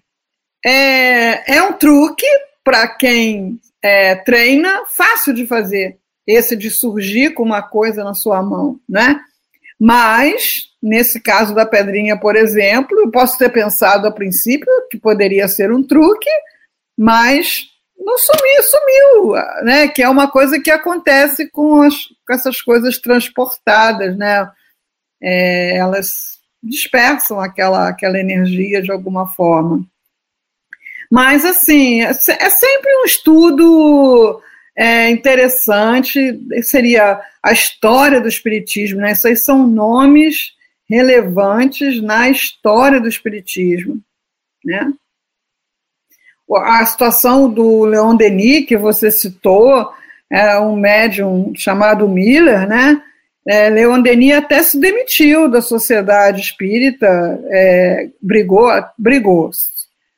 é, 0.64 1.56
é 1.56 1.62
um 1.62 1.72
truque 1.72 2.26
para 2.64 2.88
quem 2.88 3.60
é, 3.82 4.14
treina, 4.16 4.84
fácil 4.86 5.34
de 5.34 5.46
fazer, 5.46 5.98
esse 6.26 6.56
de 6.56 6.70
surgir 6.70 7.34
com 7.34 7.42
uma 7.42 7.62
coisa 7.62 8.04
na 8.04 8.14
sua 8.14 8.42
mão, 8.42 8.78
né? 8.88 9.20
Mas, 9.78 10.68
nesse 10.80 11.20
caso 11.20 11.54
da 11.54 11.66
pedrinha, 11.66 12.16
por 12.16 12.36
exemplo, 12.36 12.96
eu 13.00 13.10
posso 13.10 13.36
ter 13.36 13.50
pensado 13.50 14.06
a 14.06 14.12
princípio 14.12 14.68
que 14.88 14.96
poderia 14.96 15.48
ser 15.48 15.72
um 15.72 15.82
truque, 15.82 16.30
mas 16.96 17.66
não 17.98 18.16
sumiu, 18.16 18.62
sumiu, 18.62 19.64
né? 19.64 19.88
Que 19.88 20.02
é 20.02 20.08
uma 20.08 20.30
coisa 20.30 20.60
que 20.60 20.70
acontece 20.70 21.50
com, 21.50 21.82
as, 21.82 21.94
com 22.24 22.32
essas 22.32 22.60
coisas 22.62 22.98
transportadas, 22.98 24.16
né? 24.16 24.48
É, 25.20 25.76
elas 25.76 26.38
dispersam 26.62 27.40
aquela, 27.40 27.88
aquela 27.88 28.18
energia 28.18 28.80
de 28.80 28.92
alguma 28.92 29.26
forma. 29.26 29.84
Mas, 31.10 31.44
assim, 31.44 32.02
é, 32.02 32.10
é 32.10 32.50
sempre 32.50 32.96
um 33.02 33.04
estudo 33.04 34.40
é, 34.76 35.10
interessante, 35.10 36.40
seria 36.62 37.20
a 37.42 37.52
história 37.52 38.20
do 38.20 38.28
Espiritismo, 38.28 39.00
né? 39.00 39.12
Esses 39.12 39.44
são 39.44 39.66
nomes 39.66 40.52
relevantes 40.88 42.02
na 42.02 42.30
história 42.30 43.00
do 43.00 43.08
Espiritismo, 43.08 44.00
né? 44.64 44.92
A 46.50 46.84
situação 46.86 47.50
do 47.50 47.84
Leon 47.84 48.14
Denis, 48.14 48.66
que 48.66 48.76
você 48.76 49.10
citou, 49.10 49.92
é 50.30 50.58
um 50.58 50.76
médium 50.76 51.52
chamado 51.54 52.08
Miller, 52.08 52.66
né? 52.66 53.02
É, 53.46 53.68
Leon 53.68 54.00
Denis 54.00 54.34
até 54.34 54.62
se 54.62 54.78
demitiu 54.78 55.48
da 55.48 55.60
sociedade 55.60 56.40
espírita, 56.40 57.06
é, 57.50 58.08
brigou, 58.20 58.70
brigou, 58.96 59.50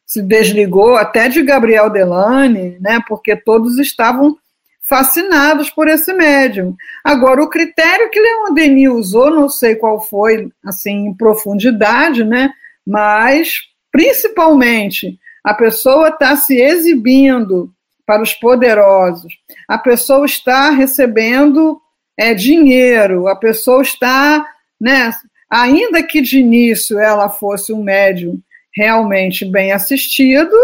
se 0.07 0.21
desligou 0.21 0.97
até 0.97 1.29
de 1.29 1.43
Gabriel 1.43 1.89
Delane, 1.89 2.77
né, 2.81 3.03
porque 3.09 3.35
todos 3.35 3.79
estavam 3.79 4.37
fascinados 4.83 5.71
por 5.71 5.89
esse 5.89 6.13
médium. 6.13 6.77
Agora, 7.03 7.43
o 7.43 7.49
critério 7.49 8.11
que 8.11 8.21
Leon 8.21 8.53
Denis 8.53 8.91
usou, 8.91 9.31
não 9.31 9.49
sei 9.49 9.75
qual 9.75 10.01
foi, 10.01 10.51
assim, 10.63 11.07
em 11.07 11.15
profundidade, 11.15 12.23
né, 12.23 12.51
mas, 12.87 13.55
principalmente, 13.91 15.19
a 15.43 15.55
pessoa 15.55 16.09
está 16.09 16.37
se 16.37 16.61
exibindo 16.61 17.71
para 18.07 18.23
os 18.23 18.35
poderosos, 18.35 19.33
a 19.67 19.79
pessoa 19.79 20.27
está 20.27 20.69
recebendo 20.69 21.81
é, 22.19 22.35
dinheiro, 22.35 23.29
a 23.29 23.37
pessoa 23.37 23.83
está, 23.83 24.47
né, 24.81 25.13
ainda 25.51 26.03
que 26.03 26.21
de 26.21 26.39
início 26.39 26.99
ela 26.99 27.29
fosse 27.29 27.73
um 27.73 27.83
médium 27.83 28.41
realmente 28.75 29.45
bem 29.45 29.73
assistido, 29.73 30.57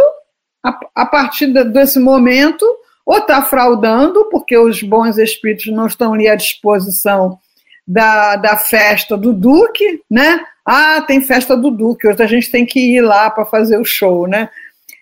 a, 0.64 0.78
a 0.94 1.06
partir 1.06 1.46
desse 1.70 1.98
momento, 1.98 2.66
ou 3.06 3.18
está 3.18 3.42
fraudando, 3.42 4.28
porque 4.30 4.56
os 4.56 4.82
bons 4.82 5.16
espíritos 5.18 5.66
não 5.72 5.86
estão 5.86 6.14
ali 6.14 6.28
à 6.28 6.34
disposição 6.34 7.38
da, 7.86 8.36
da 8.36 8.56
festa 8.56 9.16
do 9.16 9.32
Duque, 9.32 10.02
né? 10.08 10.40
Ah, 10.64 11.02
tem 11.02 11.20
festa 11.20 11.56
do 11.56 11.70
Duque, 11.70 12.06
hoje 12.06 12.22
a 12.22 12.26
gente 12.26 12.50
tem 12.50 12.64
que 12.64 12.78
ir 12.78 13.00
lá 13.00 13.30
para 13.30 13.44
fazer 13.44 13.78
o 13.78 13.84
show, 13.84 14.28
né? 14.28 14.48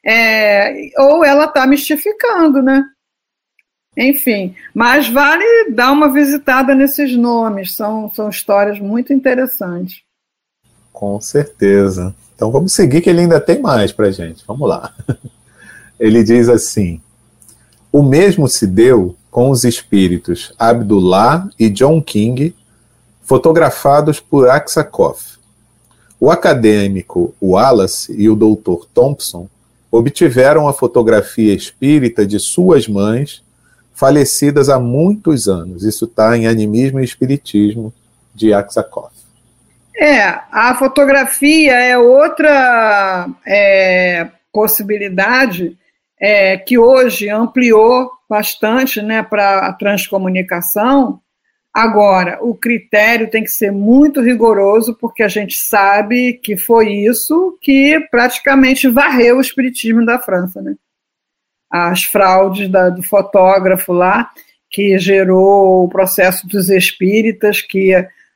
É, 0.06 0.90
ou 0.96 1.24
ela 1.24 1.44
está 1.44 1.66
mistificando, 1.66 2.62
né? 2.62 2.84
Enfim, 3.98 4.54
mas 4.72 5.08
vale 5.08 5.72
dar 5.72 5.90
uma 5.90 6.12
visitada 6.12 6.72
nesses 6.72 7.16
nomes, 7.16 7.74
são, 7.74 8.08
são 8.14 8.28
histórias 8.28 8.78
muito 8.78 9.12
interessantes. 9.12 10.02
Com 10.92 11.20
certeza. 11.20 12.14
Então 12.36 12.52
vamos 12.52 12.72
seguir, 12.72 13.00
que 13.00 13.10
ele 13.10 13.22
ainda 13.22 13.40
tem 13.40 13.60
mais 13.60 13.90
para 13.90 14.12
gente. 14.12 14.44
Vamos 14.46 14.68
lá. 14.68 14.94
Ele 15.98 16.22
diz 16.22 16.48
assim: 16.48 17.00
o 17.90 18.00
mesmo 18.00 18.46
se 18.46 18.64
deu 18.68 19.16
com 19.28 19.50
os 19.50 19.64
espíritos 19.64 20.52
Abdullah 20.56 21.48
e 21.58 21.68
John 21.68 22.00
King, 22.00 22.54
fotografados 23.22 24.20
por 24.20 24.48
Aksakoff. 24.48 25.38
O 26.20 26.30
acadêmico 26.30 27.34
Wallace 27.42 28.14
e 28.16 28.28
o 28.28 28.36
doutor 28.36 28.86
Thompson 28.94 29.48
obtiveram 29.90 30.68
a 30.68 30.72
fotografia 30.72 31.52
espírita 31.52 32.24
de 32.24 32.38
suas 32.38 32.86
mães 32.86 33.42
falecidas 33.98 34.68
há 34.68 34.78
muitos 34.78 35.48
anos. 35.48 35.82
Isso 35.82 36.04
está 36.04 36.36
em 36.38 36.46
Animismo 36.46 37.00
e 37.00 37.04
Espiritismo, 37.04 37.92
de 38.32 38.54
Aksakoff. 38.54 39.12
É, 39.96 40.22
a 40.52 40.76
fotografia 40.78 41.72
é 41.72 41.98
outra 41.98 43.28
é, 43.44 44.28
possibilidade 44.52 45.76
é, 46.20 46.56
que 46.56 46.78
hoje 46.78 47.28
ampliou 47.28 48.08
bastante 48.30 49.02
né, 49.02 49.24
para 49.24 49.66
a 49.66 49.72
transcomunicação. 49.72 51.20
Agora, 51.74 52.38
o 52.40 52.54
critério 52.54 53.28
tem 53.28 53.42
que 53.42 53.50
ser 53.50 53.72
muito 53.72 54.20
rigoroso, 54.20 54.96
porque 55.00 55.24
a 55.24 55.28
gente 55.28 55.56
sabe 55.56 56.34
que 56.34 56.56
foi 56.56 56.92
isso 56.92 57.58
que 57.60 57.98
praticamente 58.12 58.88
varreu 58.88 59.38
o 59.38 59.40
espiritismo 59.40 60.06
da 60.06 60.20
França. 60.20 60.62
Né? 60.62 60.76
As 61.70 62.04
fraudes 62.04 62.68
da, 62.68 62.88
do 62.90 63.02
fotógrafo 63.02 63.92
lá, 63.92 64.30
que 64.70 64.98
gerou 64.98 65.84
o 65.84 65.88
processo 65.88 66.46
dos 66.46 66.68
espíritas, 66.68 67.60
que 67.60 67.92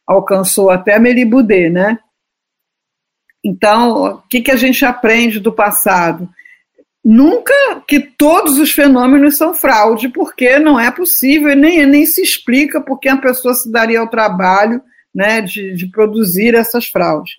alcançou 0.07 0.71
até 0.71 0.99
Meribudê, 0.99 1.69
né? 1.69 1.99
Então, 3.45 4.05
o 4.05 4.19
que, 4.29 4.41
que 4.41 4.51
a 4.51 4.57
gente 4.57 4.85
aprende 4.85 5.41
do 5.41 5.53
passado? 5.53 6.29
Nunca 7.05 7.53
que 7.87 7.99
todos 7.99 8.59
os 8.59 8.71
fenômenos 8.71 9.37
são 9.37 9.53
fraude, 9.53 10.09
porque 10.09 10.59
não 10.61 10.79
é 10.79 10.91
possível, 10.91 11.57
nem, 11.57 11.85
nem 11.85 12.07
se 12.07 12.23
explica 12.23 12.81
porque 12.81 13.09
a 13.09 13.17
pessoa 13.17 13.55
se 13.55 13.71
daria 13.71 13.99
ao 13.99 14.09
trabalho 14.09 14.81
né, 15.13 15.41
de, 15.41 15.75
de 15.75 15.87
produzir 15.89 16.55
essas 16.55 16.87
fraudes. 16.87 17.33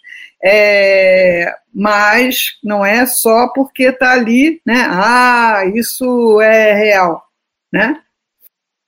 É, 0.45 1.55
mas 1.73 2.57
não 2.61 2.85
é 2.85 3.05
só 3.05 3.47
porque 3.53 3.83
está 3.83 4.11
ali, 4.11 4.61
né? 4.65 4.85
Ah, 4.89 5.63
isso 5.73 6.41
é 6.41 6.73
real, 6.73 7.23
né? 7.71 8.01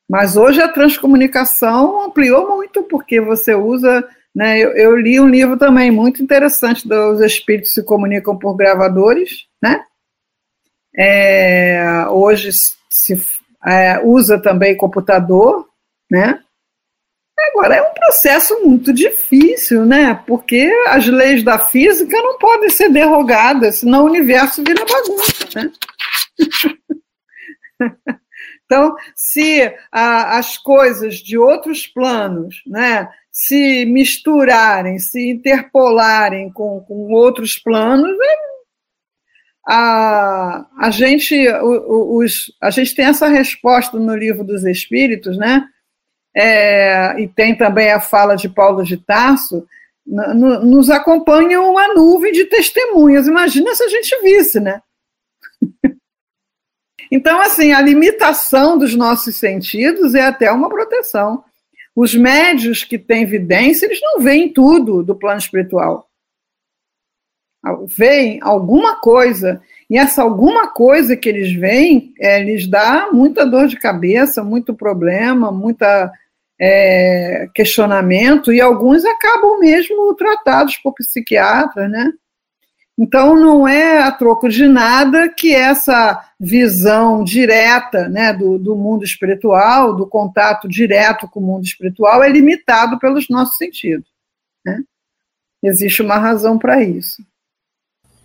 Mas 0.07 0.35
hoje 0.35 0.61
a 0.61 0.67
transcomunicação 0.67 2.01
ampliou 2.01 2.55
muito 2.55 2.83
porque 2.83 3.21
você 3.21 3.55
usa, 3.55 4.07
né? 4.35 4.59
Eu, 4.59 4.71
eu 4.75 4.97
li 4.97 5.19
um 5.19 5.29
livro 5.29 5.57
também 5.57 5.89
muito 5.89 6.21
interessante 6.21 6.87
dos 6.87 7.21
espíritos 7.21 7.73
se 7.73 7.83
comunicam 7.83 8.37
por 8.37 8.55
gravadores, 8.55 9.45
né? 9.61 9.83
É, 10.97 12.05
hoje 12.09 12.51
se 12.89 13.21
é, 13.65 13.99
usa 14.03 14.39
também 14.39 14.77
computador, 14.77 15.67
né? 16.11 16.39
Agora, 17.37 17.75
é 17.75 17.81
um 17.81 17.93
processo 17.93 18.59
muito 18.63 18.93
difícil, 18.93 19.85
né? 19.85 20.15
Porque 20.25 20.71
as 20.87 21.05
leis 21.07 21.43
da 21.43 21.59
física 21.59 22.15
não 22.21 22.37
podem 22.37 22.69
ser 22.69 22.89
derrogadas, 22.89 23.79
senão 23.79 24.03
o 24.03 24.07
universo 24.07 24.63
vira 24.63 24.85
bagunça, 24.85 25.47
né? 25.55 25.71
então, 28.65 28.95
se 29.15 29.73
a, 29.91 30.37
as 30.37 30.57
coisas 30.57 31.15
de 31.15 31.37
outros 31.37 31.85
planos, 31.85 32.61
né, 32.65 33.09
se 33.31 33.85
misturarem, 33.85 34.97
se 34.97 35.29
interpolarem 35.29 36.51
com, 36.51 36.79
com 36.87 37.11
outros 37.11 37.59
planos, 37.59 38.17
né, 38.17 38.35
a, 39.67 40.65
a, 40.79 40.89
gente, 40.89 41.35
os, 41.61 42.53
a 42.61 42.69
gente 42.69 42.95
tem 42.95 43.05
essa 43.05 43.27
resposta 43.27 43.97
no 43.99 44.15
livro 44.15 44.43
dos 44.43 44.63
Espíritos, 44.63 45.37
né? 45.37 45.67
É, 46.35 47.19
e 47.21 47.27
tem 47.27 47.55
também 47.55 47.91
a 47.91 47.99
fala 47.99 48.35
de 48.35 48.49
Paulo 48.49 48.83
de 48.83 48.97
Tarso, 48.97 49.65
nos 50.05 50.89
acompanha 50.89 51.61
uma 51.61 51.93
nuvem 51.93 52.31
de 52.31 52.45
testemunhas. 52.45 53.25
Imagina 53.25 53.73
se 53.73 53.83
a 53.83 53.87
gente 53.87 54.21
visse, 54.21 54.59
né? 54.59 54.81
Então, 57.11 57.39
assim, 57.39 57.71
a 57.71 57.79
limitação 57.79 58.79
dos 58.79 58.95
nossos 58.95 59.35
sentidos 59.35 60.15
é 60.15 60.21
até 60.21 60.51
uma 60.51 60.67
proteção. 60.67 61.43
Os 61.95 62.15
médios 62.15 62.83
que 62.83 62.97
têm 62.97 63.21
evidência, 63.21 63.85
eles 63.85 64.01
não 64.01 64.19
veem 64.21 64.51
tudo 64.51 65.03
do 65.03 65.15
plano 65.15 65.37
espiritual. 65.37 66.09
Veem 67.87 68.39
alguma 68.41 68.95
coisa, 68.95 69.61
e 69.87 69.99
essa 69.99 70.23
alguma 70.23 70.67
coisa 70.69 71.15
que 71.15 71.29
eles 71.29 71.53
veem, 71.53 72.11
é, 72.19 72.43
lhes 72.43 72.67
dá 72.67 73.09
muita 73.11 73.45
dor 73.45 73.67
de 73.67 73.77
cabeça, 73.77 74.43
muito 74.43 74.73
problema, 74.73 75.51
muita 75.51 76.11
é, 76.59 77.49
questionamento, 77.53 78.51
e 78.53 78.61
alguns 78.61 79.03
acabam 79.03 79.59
mesmo 79.59 80.13
tratados 80.15 80.77
por 80.77 80.93
psiquiatras, 80.93 81.89
né? 81.89 82.11
Então, 82.97 83.35
não 83.35 83.67
é 83.67 83.99
a 83.99 84.11
troco 84.11 84.47
de 84.47 84.67
nada 84.69 85.27
que 85.27 85.53
essa 85.53 86.23
visão 86.39 87.25
direta 87.25 88.07
né, 88.07 88.31
do, 88.31 88.57
do 88.57 88.73
mundo 88.73 89.03
espiritual, 89.03 89.93
do 89.93 90.07
contato 90.07 90.65
direto 90.65 91.27
com 91.27 91.41
o 91.41 91.43
mundo 91.43 91.65
espiritual, 91.65 92.23
é 92.23 92.29
limitado 92.29 92.97
pelos 92.97 93.27
nossos 93.27 93.57
sentidos. 93.57 94.07
Né? 94.65 94.81
Existe 95.61 96.01
uma 96.01 96.17
razão 96.17 96.57
para 96.57 96.81
isso. 96.81 97.21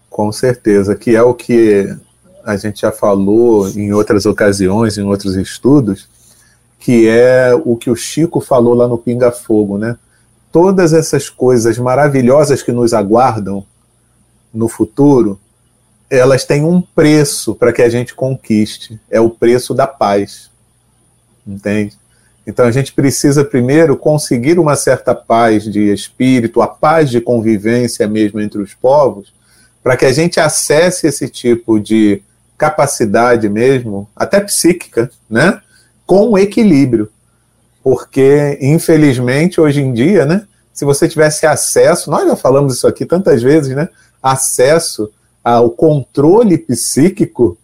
Com 0.09 0.31
certeza, 0.31 0.95
que 0.95 1.17
é 1.17 1.23
o 1.23 1.35
que 1.35 1.89
a 2.45 2.57
gente 2.57 2.83
já 2.83 2.93
falou 2.93 3.69
em 3.69 3.93
outras 3.93 4.25
ocasiões, 4.25 4.97
em 4.97 5.03
outros 5.03 5.35
estudos, 5.35 6.09
que 6.81 7.07
é 7.07 7.53
o 7.65 7.77
que 7.77 7.91
o 7.91 7.95
Chico 7.95 8.41
falou 8.41 8.73
lá 8.73 8.89
no 8.89 8.97
Pinga 8.97 9.31
Fogo, 9.31 9.77
né? 9.77 9.99
Todas 10.51 10.95
essas 10.95 11.29
coisas 11.29 11.79
maravilhosas 11.79 12.63
que 12.63 12.73
nos 12.73 12.95
aguardam 12.95 13.65
no 14.53 14.67
futuro, 14.67 15.39
elas 16.09 16.45
têm 16.45 16.65
um 16.65 16.81
preço 16.81 17.55
para 17.55 17.73
que 17.73 17.83
a 17.83 17.89
gente 17.89 18.15
conquiste. 18.15 18.99
É 19.11 19.21
o 19.21 19.31
preço 19.31 19.75
da 19.75 19.87
paz. 19.87 20.51
Entende? 21.47 21.97
Então 22.47 22.65
a 22.65 22.71
gente 22.73 22.95
precisa 22.95 23.45
primeiro 23.45 23.97
conseguir 23.97 24.59
uma 24.59 24.75
certa 24.75 25.15
paz 25.15 25.65
de 25.65 25.93
espírito, 25.93 26.63
a 26.63 26.67
paz 26.67 27.11
de 27.11 27.21
convivência 27.21 28.09
mesmo 28.09 28.41
entre 28.41 28.61
os 28.61 28.73
povos, 28.75 29.33
para 29.83 29.97
que 29.97 30.07
a 30.07 30.13
gente 30.13 30.41
acesse 30.41 31.07
esse 31.07 31.29
tipo 31.29 31.79
de 31.79 32.23
capacidade 32.57 33.49
mesmo, 33.49 34.09
até 34.17 34.41
psíquica, 34.41 35.11
né? 35.29 35.61
Com 36.11 36.37
equilíbrio. 36.37 37.09
Porque, 37.85 38.59
infelizmente, 38.61 39.61
hoje 39.61 39.81
em 39.81 39.93
dia, 39.93 40.27
né? 40.27 40.45
Se 40.73 40.85
você 40.85 41.07
tivesse 41.07 41.47
acesso, 41.47 42.11
nós 42.11 42.27
já 42.27 42.35
falamos 42.35 42.75
isso 42.75 42.89
aqui 42.89 43.07
tantas 43.07 43.41
vezes, 43.41 43.77
né? 43.77 43.89
acesso 44.21 45.09
ao 45.43 45.71
controle 45.71 46.59
psíquico, 46.59 47.57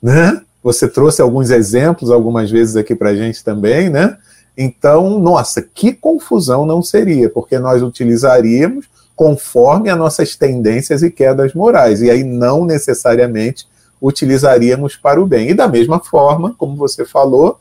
né? 0.00 0.40
Você 0.62 0.86
trouxe 0.86 1.20
alguns 1.20 1.50
exemplos 1.50 2.08
algumas 2.08 2.48
vezes 2.48 2.76
aqui 2.76 2.94
para 2.94 3.10
a 3.10 3.16
gente 3.16 3.42
também, 3.42 3.90
né? 3.90 4.16
Então, 4.56 5.18
nossa, 5.18 5.60
que 5.60 5.92
confusão 5.92 6.64
não 6.64 6.80
seria, 6.80 7.28
porque 7.28 7.58
nós 7.58 7.82
utilizaríamos 7.82 8.86
conforme 9.16 9.90
as 9.90 9.98
nossas 9.98 10.36
tendências 10.36 11.02
e 11.02 11.10
quedas 11.10 11.52
morais, 11.52 12.00
e 12.00 12.08
aí 12.12 12.22
não 12.22 12.64
necessariamente 12.64 13.66
utilizaríamos 14.00 14.94
para 14.94 15.20
o 15.20 15.26
bem. 15.26 15.50
E 15.50 15.54
da 15.54 15.66
mesma 15.66 15.98
forma, 15.98 16.54
como 16.56 16.76
você 16.76 17.04
falou, 17.04 17.58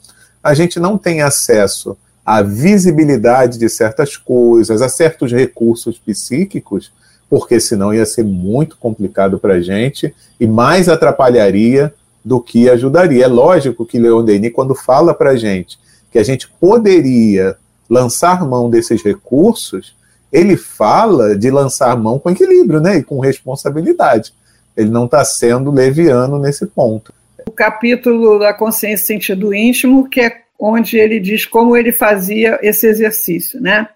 a 0.47 0.53
gente 0.53 0.79
não 0.79 0.97
tem 0.97 1.21
acesso 1.21 1.97
à 2.25 2.41
visibilidade 2.41 3.57
de 3.57 3.69
certas 3.69 4.15
coisas, 4.15 4.81
a 4.81 4.89
certos 4.89 5.31
recursos 5.31 5.97
psíquicos 5.97 6.91
porque 7.29 7.59
senão 7.59 7.93
ia 7.93 8.05
ser 8.05 8.23
muito 8.23 8.77
complicado 8.77 9.37
para 9.37 9.55
a 9.55 9.61
gente 9.61 10.13
e 10.39 10.47
mais 10.47 10.87
atrapalharia 10.87 11.93
do 12.23 12.39
que 12.39 12.69
ajudaria. 12.69 13.25
É 13.25 13.27
lógico 13.27 13.85
que 13.85 13.99
Leon 13.99 14.23
Denis, 14.23 14.53
quando 14.53 14.73
fala 14.73 15.13
para 15.13 15.31
a 15.31 15.35
gente 15.35 15.77
que 16.09 16.17
a 16.17 16.23
gente 16.23 16.47
poderia 16.59 17.57
lançar 17.89 18.45
mão 18.47 18.69
desses 18.69 19.03
recursos, 19.03 19.93
ele 20.31 20.55
fala 20.55 21.37
de 21.37 21.51
lançar 21.51 21.97
mão 21.97 22.17
com 22.17 22.29
equilíbrio 22.29 22.79
né, 22.79 22.97
e 22.97 23.03
com 23.03 23.19
responsabilidade. 23.19 24.33
Ele 24.75 24.89
não 24.89 25.05
está 25.05 25.25
sendo 25.25 25.71
leviano 25.71 26.39
nesse 26.39 26.65
ponto. 26.65 27.13
Capítulo 27.57 28.39
da 28.39 28.53
consciência 28.53 29.03
e 29.03 29.07
sentido 29.07 29.53
íntimo, 29.53 30.07
que 30.07 30.21
é 30.21 30.43
onde 30.59 30.97
ele 30.97 31.19
diz 31.19 31.45
como 31.45 31.75
ele 31.75 31.91
fazia 31.91 32.57
esse 32.61 32.87
exercício, 32.87 33.59
né? 33.59 33.89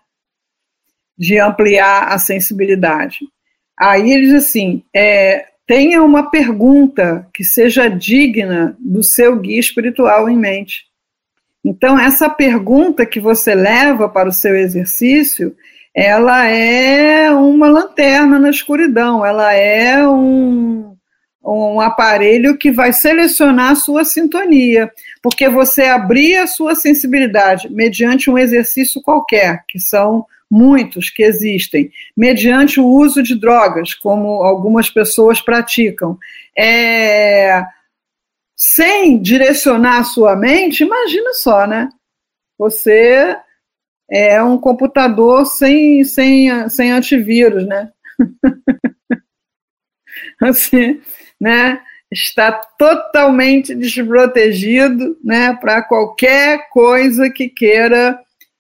de 1.22 1.38
ampliar 1.38 2.08
a 2.08 2.18
sensibilidade. 2.18 3.20
Aí 3.80 4.12
ele 4.12 4.26
diz 4.26 4.48
assim: 4.48 4.84
é, 4.92 5.46
tenha 5.68 6.02
uma 6.02 6.32
pergunta 6.32 7.28
que 7.32 7.44
seja 7.44 7.88
digna 7.88 8.76
do 8.80 9.04
seu 9.04 9.38
guia 9.38 9.60
espiritual 9.60 10.28
em 10.28 10.36
mente. 10.36 10.86
Então, 11.64 12.00
essa 12.00 12.28
pergunta 12.28 13.06
que 13.06 13.20
você 13.20 13.54
leva 13.54 14.10
para 14.10 14.30
o 14.30 14.34
seu 14.34 14.56
exercício, 14.56 15.56
ela 15.94 16.48
é 16.48 17.30
uma 17.32 17.70
lanterna 17.70 18.40
na 18.40 18.50
escuridão, 18.50 19.24
ela 19.24 19.54
é 19.54 20.08
um, 20.08 20.91
um 21.44 21.80
aparelho 21.80 22.58
que 22.58 22.72
vai 22.72 22.94
selecionar 22.94 23.72
a 23.72 23.76
sua 23.76 24.06
sintonia, 24.06 24.92
porque 25.22 25.50
você 25.50 25.84
abrir 25.84 26.38
a 26.38 26.48
sua 26.48 26.76
sensibilidade 26.76 27.70
mediante 27.72 28.30
um 28.30 28.38
exercício 28.38 29.02
qualquer, 29.02 29.64
que 29.68 29.80
são 29.80 30.26
muitos 30.50 31.10
que 31.10 31.24
existem, 31.24 31.90
mediante 32.16 32.80
o 32.80 32.86
uso 32.86 33.24
de 33.24 33.40
drogas, 33.40 33.94
como 33.94 34.44
algumas 34.44 34.90
pessoas 34.90 35.42
praticam, 35.42 36.18
é, 36.58 37.64
sem 38.56 39.20
direcionar 39.20 40.00
a 40.00 40.04
sua 40.04 40.36
mente, 40.36 40.84
imagina 40.84 41.34
só, 41.34 41.66
né? 41.66 41.90
Você 42.60 43.36
é 44.12 44.44
um 44.44 44.58
computador 44.58 45.46
sem, 45.46 46.04
sem, 46.04 46.70
sem 46.70 46.92
antivírus, 46.92 47.66
né? 47.66 47.90
assim, 50.44 51.02
né? 51.42 51.82
Está 52.12 52.52
totalmente 52.52 53.74
desprotegido, 53.74 55.18
né? 55.24 55.58
Para 55.60 55.82
qualquer 55.82 56.70
coisa 56.70 57.30
que 57.32 57.50
queira 57.50 58.20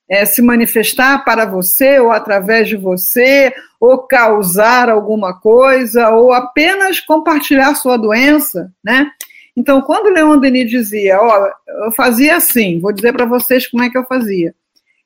é, 0.10 0.26
se 0.26 0.41
manifestar 0.41 1.24
para 1.24 1.46
você 1.46 2.00
ou 2.00 2.12
através 2.12 2.67
de 2.67 2.76
você, 2.76 3.54
ou 3.80 4.00
causar 4.00 4.89
alguma 4.89 5.39
coisa, 5.39 6.10
ou 6.10 6.34
apenas 6.34 7.00
compartilhar 7.00 7.76
sua 7.76 7.98
doença, 7.98 8.74
né? 8.84 9.12
Então, 9.56 9.82
quando 9.82 10.10
Leon 10.13 10.39
Denis 10.39 10.70
dizia, 10.70 11.22
ó, 11.22 11.48
eu 11.86 11.91
fazia 11.91 12.38
assim, 12.38 12.80
vou 12.80 12.91
dizer 12.91 13.13
para 13.13 13.26
vocês 13.26 13.67
como 13.67 13.84
é 13.84 13.89
que 13.89 13.98
eu 13.98 14.06
fazia. 14.06 14.56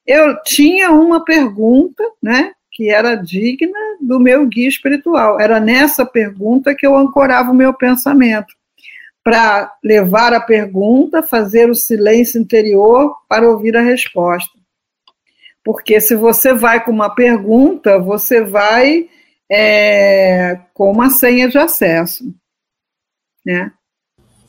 Eu 0.05 0.41
tinha 0.43 0.91
uma 0.91 1.25
pergunta, 1.25 2.03
né, 2.21 2.51
que 2.75 2.89
era 2.89 3.15
digna 3.15 3.79
do 4.01 4.19
meu 4.19 4.45
guia 4.45 4.67
espiritual. 4.67 5.39
Era 5.39 5.61
nessa 5.61 6.05
pergunta 6.05 6.75
que 6.75 6.85
eu 6.85 6.97
ancorava 6.97 7.51
o 7.51 7.55
meu 7.55 7.73
pensamento, 7.73 8.53
para 9.23 9.71
levar 9.81 10.33
a 10.33 10.41
pergunta, 10.41 11.23
fazer 11.23 11.69
o 11.69 11.73
silêncio 11.73 12.39
interior 12.39 13.15
para 13.29 13.49
ouvir 13.49 13.77
a 13.77 13.81
resposta. 13.81 14.51
Porque 15.63 16.01
se 16.01 16.15
você 16.15 16.53
vai 16.53 16.83
com 16.83 16.91
uma 16.91 17.09
pergunta, 17.15 17.97
você 17.97 18.43
vai 18.43 19.07
é, 19.49 20.59
com 20.73 20.91
uma 20.91 21.09
senha 21.09 21.47
de 21.47 21.57
acesso. 21.57 22.25
Né? 23.43 23.71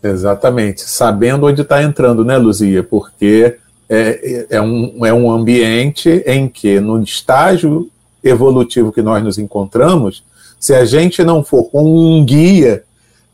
Exatamente, 0.02 0.80
sabendo 0.82 1.46
onde 1.46 1.62
está 1.62 1.80
entrando, 1.80 2.24
né, 2.24 2.36
Luzia? 2.36 2.82
Porque 2.82 3.56
é, 3.88 4.46
é, 4.50 4.60
um, 4.60 5.06
é 5.06 5.12
um 5.12 5.30
ambiente 5.30 6.10
em 6.26 6.48
que, 6.48 6.80
no 6.80 7.00
estágio 7.00 7.88
evolutivo 8.28 8.92
que 8.92 9.02
nós 9.02 9.22
nos 9.22 9.38
encontramos, 9.38 10.24
se 10.58 10.74
a 10.74 10.84
gente 10.84 11.22
não 11.22 11.44
for 11.44 11.64
com 11.64 11.84
um 11.84 12.24
guia, 12.24 12.82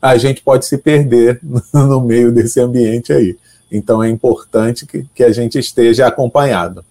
a 0.01 0.17
gente 0.17 0.41
pode 0.41 0.65
se 0.65 0.77
perder 0.77 1.39
no 1.73 2.01
meio 2.01 2.31
desse 2.31 2.59
ambiente 2.59 3.11
aí. 3.13 3.37
Então 3.71 4.03
é 4.03 4.09
importante 4.09 4.85
que, 4.85 5.05
que 5.15 5.23
a 5.23 5.31
gente 5.31 5.57
esteja 5.57 6.07
acompanhado 6.07 6.83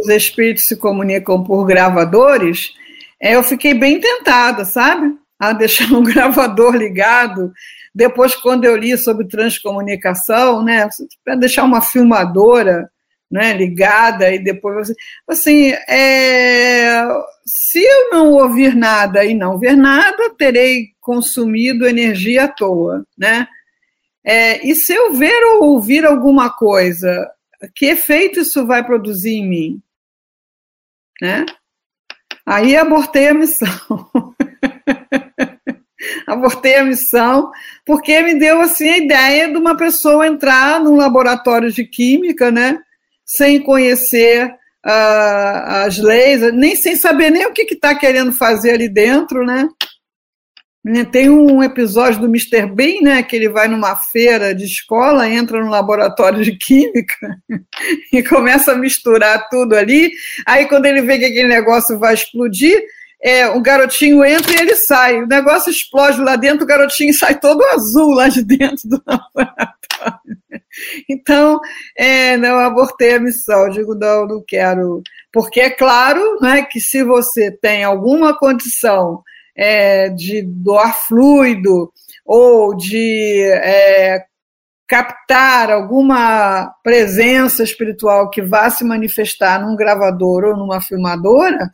os 0.00 0.08
espíritos 0.08 0.66
se 0.66 0.76
comunicam 0.76 1.44
por 1.44 1.64
gravadores, 1.64 2.72
é, 3.20 3.36
eu 3.36 3.42
fiquei 3.42 3.74
bem 3.74 4.00
tentada, 4.00 4.64
sabe? 4.64 5.14
A 5.38 5.52
deixar 5.52 5.92
um 5.92 6.02
gravador 6.02 6.74
ligado. 6.74 7.52
Depois, 7.94 8.34
quando 8.34 8.64
eu 8.64 8.76
li 8.76 8.96
sobre 8.96 9.26
transcomunicação, 9.26 10.62
né, 10.62 10.88
para 11.24 11.34
deixar 11.34 11.64
uma 11.64 11.82
filmadora 11.82 12.88
né, 13.30 13.52
ligada 13.52 14.32
e 14.32 14.38
depois 14.38 14.92
assim, 15.28 15.72
é, 15.88 17.02
se 17.46 17.78
eu 17.82 18.10
não 18.10 18.32
ouvir 18.32 18.74
nada 18.74 19.24
e 19.24 19.34
não 19.34 19.58
ver 19.58 19.76
nada, 19.76 20.34
terei 20.36 20.88
consumido 21.00 21.86
energia 21.86 22.44
à 22.44 22.48
toa, 22.48 23.06
né? 23.16 23.46
É, 24.24 24.66
e 24.66 24.74
se 24.74 24.92
eu 24.92 25.14
ver 25.14 25.42
ou 25.54 25.70
ouvir 25.70 26.04
alguma 26.04 26.50
coisa, 26.50 27.30
que 27.74 27.86
efeito 27.86 28.40
isso 28.40 28.66
vai 28.66 28.84
produzir 28.84 29.30
em 29.30 29.48
mim? 29.48 29.82
Né? 31.22 31.46
Aí 32.44 32.76
abortei 32.76 33.28
a 33.28 33.34
missão. 33.34 33.68
abortei 36.26 36.76
a 36.76 36.84
missão, 36.84 37.50
porque 37.84 38.20
me 38.22 38.38
deu 38.38 38.60
assim 38.60 38.88
a 38.88 38.98
ideia 38.98 39.48
de 39.48 39.56
uma 39.56 39.76
pessoa 39.76 40.26
entrar 40.26 40.80
num 40.80 40.96
laboratório 40.96 41.70
de 41.70 41.84
química, 41.84 42.50
né, 42.50 42.78
sem 43.30 43.62
conhecer 43.62 44.46
uh, 44.84 45.84
as 45.86 45.98
leis, 45.98 46.52
nem 46.52 46.74
sem 46.74 46.96
saber 46.96 47.30
nem 47.30 47.46
o 47.46 47.52
que 47.52 47.62
está 47.62 47.94
que 47.94 48.00
querendo 48.00 48.32
fazer 48.32 48.72
ali 48.72 48.88
dentro? 48.88 49.46
Né, 49.46 49.68
tem 51.04 51.30
um 51.30 51.62
episódio 51.62 52.20
do 52.20 52.26
Mr. 52.26 52.66
Bean, 52.74 53.02
né, 53.02 53.22
que 53.22 53.36
ele 53.36 53.48
vai 53.48 53.68
numa 53.68 53.94
feira 53.94 54.52
de 54.52 54.64
escola, 54.64 55.28
entra 55.28 55.62
no 55.62 55.70
laboratório 55.70 56.42
de 56.42 56.56
química 56.56 57.36
e 58.12 58.20
começa 58.20 58.72
a 58.72 58.76
misturar 58.76 59.48
tudo 59.48 59.76
ali. 59.76 60.10
Aí, 60.44 60.66
quando 60.66 60.86
ele 60.86 61.02
vê 61.02 61.18
que 61.18 61.26
aquele 61.26 61.48
negócio 61.48 62.00
vai 62.00 62.14
explodir, 62.14 62.82
é, 63.22 63.48
o 63.48 63.60
garotinho 63.60 64.24
entra 64.24 64.52
e 64.52 64.56
ele 64.56 64.74
sai. 64.76 65.22
O 65.22 65.26
negócio 65.26 65.70
explode 65.70 66.20
lá 66.20 66.36
dentro, 66.36 66.64
o 66.64 66.66
garotinho 66.66 67.12
sai 67.14 67.38
todo 67.38 67.64
azul 67.64 68.14
lá 68.14 68.28
de 68.28 68.42
dentro 68.42 68.88
do 68.88 69.02
laboratório. 69.06 70.40
Então, 71.08 71.60
é, 71.96 72.36
não 72.36 72.58
abortei 72.58 73.14
a 73.14 73.20
missão, 73.20 73.68
digo, 73.68 73.94
não, 73.94 74.26
não 74.26 74.44
quero. 74.46 75.02
Porque 75.32 75.60
é 75.60 75.70
claro 75.70 76.38
né, 76.40 76.62
que 76.62 76.80
se 76.80 77.02
você 77.02 77.50
tem 77.50 77.84
alguma 77.84 78.36
condição 78.36 79.22
é, 79.56 80.08
de 80.08 80.42
doar 80.42 80.96
fluido 81.06 81.92
ou 82.24 82.74
de 82.74 83.42
é, 83.62 84.24
captar 84.88 85.70
alguma 85.70 86.72
presença 86.82 87.62
espiritual 87.62 88.30
que 88.30 88.40
vá 88.40 88.70
se 88.70 88.84
manifestar 88.84 89.60
num 89.60 89.76
gravador 89.76 90.44
ou 90.44 90.56
numa 90.56 90.80
filmadora, 90.80 91.70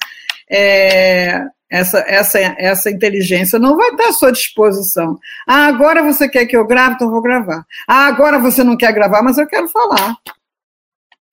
é, 0.51 1.45
essa, 1.71 1.99
essa, 2.07 2.39
essa 2.59 2.91
inteligência 2.91 3.59
não 3.59 3.77
vai 3.77 3.91
estar 3.91 4.09
à 4.09 4.13
sua 4.13 4.33
disposição. 4.33 5.19
Ah, 5.47 5.67
agora 5.67 6.03
você 6.03 6.29
quer 6.29 6.47
que 6.47 6.57
eu 6.57 6.67
grave, 6.67 6.95
então 6.95 7.11
vou 7.11 7.23
gravar. 7.23 7.65
Ah, 7.89 8.07
agora 8.07 8.39
você 8.39 8.63
não 8.63 8.77
quer 8.77 8.93
gravar, 8.93 9.23
mas 9.23 9.39
eu 9.39 9.47
quero 9.47 9.69
falar. 9.69 10.17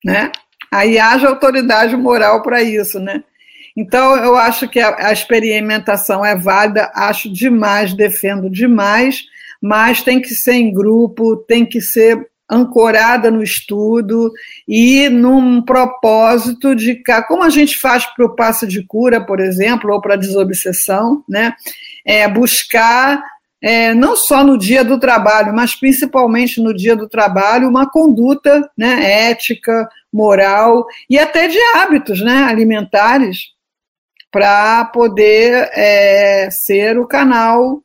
Né? 0.04 0.32
Aí 0.72 0.98
haja 0.98 1.28
autoridade 1.28 1.96
moral 1.96 2.42
para 2.42 2.62
isso, 2.62 2.98
né? 2.98 3.22
Então, 3.76 4.16
eu 4.16 4.36
acho 4.36 4.68
que 4.68 4.78
a, 4.78 5.08
a 5.08 5.12
experimentação 5.12 6.24
é 6.24 6.36
válida, 6.36 6.90
acho 6.94 7.32
demais, 7.32 7.92
defendo 7.92 8.48
demais, 8.48 9.22
mas 9.60 10.02
tem 10.02 10.20
que 10.20 10.34
ser 10.34 10.54
em 10.54 10.72
grupo, 10.72 11.36
tem 11.36 11.66
que 11.66 11.80
ser 11.80 12.28
ancorada 12.50 13.30
no 13.30 13.42
estudo 13.42 14.30
e 14.68 15.08
num 15.08 15.62
propósito 15.62 16.74
de 16.74 17.02
como 17.26 17.42
a 17.42 17.48
gente 17.48 17.78
faz 17.78 18.04
para 18.06 18.26
o 18.26 18.34
passe 18.34 18.66
de 18.66 18.84
cura, 18.84 19.20
por 19.20 19.40
exemplo, 19.40 19.92
ou 19.92 20.00
para 20.00 20.14
a 20.14 20.18
desobsessão, 20.18 21.24
né? 21.28 21.54
É 22.04 22.28
buscar 22.28 23.22
é, 23.62 23.94
não 23.94 24.14
só 24.14 24.44
no 24.44 24.58
dia 24.58 24.84
do 24.84 25.00
trabalho, 25.00 25.54
mas 25.54 25.74
principalmente 25.74 26.60
no 26.60 26.74
dia 26.74 26.94
do 26.94 27.08
trabalho, 27.08 27.66
uma 27.66 27.90
conduta 27.90 28.70
né, 28.76 29.30
ética, 29.30 29.88
moral 30.12 30.86
e 31.08 31.18
até 31.18 31.48
de 31.48 31.58
hábitos 31.74 32.20
né, 32.20 32.44
alimentares 32.44 33.54
para 34.30 34.84
poder 34.86 35.70
é, 35.72 36.50
ser 36.50 36.98
o 36.98 37.06
canal 37.06 37.82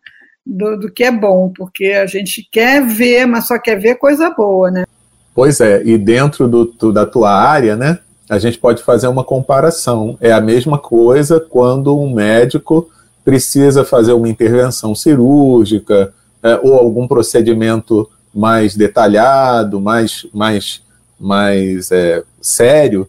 do, 0.50 0.78
do, 0.78 0.92
que 0.92 1.04
é 1.04 1.12
bom, 1.12 1.52
porque 1.56 1.88
a 1.88 2.06
gente 2.06 2.48
quer 2.52 2.86
ver, 2.86 3.26
mas 3.26 3.48
só 3.48 3.60
quer 3.60 3.80
ver 3.80 3.96
coisa 3.96 4.30
boa, 4.30 4.72
né? 4.72 4.86
Pois 5.34 5.60
é, 5.60 5.82
e 5.84 5.98
dentro 5.98 6.48
do, 6.48 6.66
do, 6.66 6.92
da 6.92 7.06
tua 7.06 7.32
área, 7.32 7.76
né, 7.76 8.00
a 8.30 8.38
gente 8.40 8.58
pode 8.58 8.84
fazer 8.84 9.08
uma 9.08 9.24
comparação. 9.24 10.18
É 10.20 10.32
a 10.32 10.42
mesma 10.42 10.78
coisa 10.78 11.40
quando 11.40 11.98
um 11.98 12.14
médico 12.14 12.90
precisa 13.24 13.86
fazer 13.86 14.14
uma 14.14 14.28
intervenção 14.28 14.96
cirúrgica 14.96 16.14
é, 16.42 16.60
ou 16.64 16.74
algum 16.74 17.08
procedimento 17.08 18.10
mais 18.34 18.76
detalhado, 18.76 19.80
mais, 19.80 20.26
mais, 20.34 20.82
mais 21.20 21.92
é, 21.92 22.24
sério, 22.42 23.08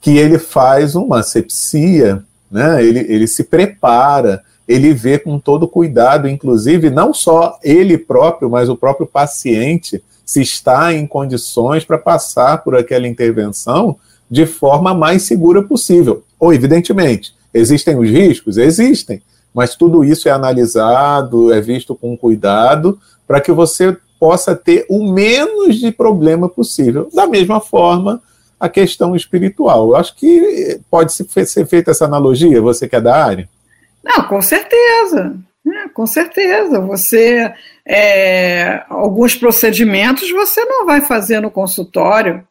que 0.00 0.16
ele 0.16 0.38
faz 0.38 0.94
uma 0.94 1.22
sepsia 1.22 2.24
né? 2.50 2.82
Ele, 2.84 3.00
ele 3.00 3.26
se 3.26 3.44
prepara, 3.44 4.42
ele 4.68 4.92
vê 4.92 5.18
com 5.18 5.38
todo 5.38 5.66
cuidado, 5.66 6.28
inclusive, 6.28 6.90
não 6.90 7.14
só 7.14 7.58
ele 7.64 7.96
próprio, 7.96 8.50
mas 8.50 8.68
o 8.68 8.76
próprio 8.76 9.06
paciente, 9.06 10.04
se 10.26 10.42
está 10.42 10.92
em 10.92 11.06
condições 11.06 11.86
para 11.86 11.96
passar 11.96 12.62
por 12.62 12.76
aquela 12.76 13.08
intervenção 13.08 13.96
de 14.30 14.44
forma 14.44 14.92
mais 14.92 15.22
segura 15.22 15.62
possível. 15.62 16.22
Ou, 16.38 16.52
evidentemente, 16.52 17.34
existem 17.54 17.98
os 17.98 18.10
riscos? 18.10 18.58
Existem, 18.58 19.22
mas 19.54 19.74
tudo 19.74 20.04
isso 20.04 20.28
é 20.28 20.32
analisado, 20.32 21.50
é 21.50 21.62
visto 21.62 21.94
com 21.94 22.14
cuidado, 22.14 22.98
para 23.26 23.40
que 23.40 23.50
você 23.50 23.96
possa 24.20 24.54
ter 24.54 24.84
o 24.90 25.10
menos 25.10 25.76
de 25.76 25.90
problema 25.90 26.46
possível. 26.46 27.08
Da 27.14 27.26
mesma 27.26 27.58
forma, 27.58 28.20
a 28.60 28.68
questão 28.68 29.16
espiritual. 29.16 29.88
Eu 29.88 29.96
acho 29.96 30.14
que 30.14 30.78
pode 30.90 31.12
ser 31.12 31.66
feita 31.66 31.90
essa 31.90 32.04
analogia, 32.04 32.60
você 32.60 32.86
que 32.86 32.96
é 32.96 33.00
da 33.00 33.24
área? 33.24 33.48
Não, 34.02 34.24
com 34.24 34.40
certeza. 34.40 35.36
É, 35.66 35.88
com 35.88 36.06
certeza. 36.06 36.80
Você 36.80 37.52
é, 37.86 38.84
alguns 38.88 39.34
procedimentos 39.34 40.30
você 40.30 40.64
não 40.64 40.86
vai 40.86 41.00
fazer 41.00 41.40
no 41.40 41.50
consultório, 41.50 42.46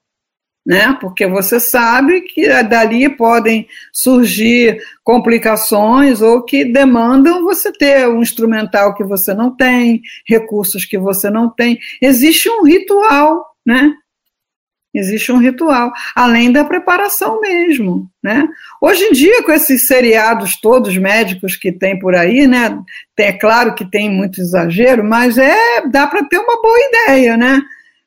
né? 0.65 0.97
Porque 0.99 1.25
você 1.25 1.60
sabe 1.60 2.21
que 2.21 2.47
dali 2.63 3.10
podem 3.10 3.67
surgir 3.93 4.81
complicações 5.03 6.21
ou 6.21 6.43
que 6.43 6.65
demandam 6.65 7.43
você 7.43 7.71
ter 7.71 8.07
um 8.07 8.21
instrumental 8.21 8.93
que 8.93 9.03
você 9.03 9.33
não 9.33 9.55
tem, 9.55 10.01
recursos 10.27 10.86
que 10.86 10.97
você 10.97 11.29
não 11.29 11.49
tem. 11.49 11.79
Existe 12.01 12.49
um 12.49 12.63
ritual, 12.63 13.45
né? 13.65 13.93
Existe 14.97 15.31
um 15.31 15.38
ritual, 15.38 15.91
além 16.15 16.51
da 16.51 16.63
preparação 16.63 17.39
mesmo, 17.39 18.10
né? 18.23 18.47
Hoje 18.81 19.03
em 19.03 19.12
dia, 19.12 19.43
com 19.43 19.51
esses 19.51 19.86
seriados 19.88 20.60
todos 20.60 20.97
médicos 20.97 21.55
que 21.55 21.71
tem 21.71 21.97
por 21.99 22.15
aí, 22.15 22.47
né? 22.47 22.79
É 23.17 23.31
claro 23.31 23.75
que 23.75 23.89
tem 23.89 24.10
muito 24.10 24.41
exagero, 24.41 25.03
mas 25.03 25.38
é 25.38 25.88
dá 25.88 26.07
para 26.07 26.23
ter 26.25 26.38
uma 26.38 26.62
boa 26.62 26.77
ideia, 26.91 27.38
né? 27.38 27.62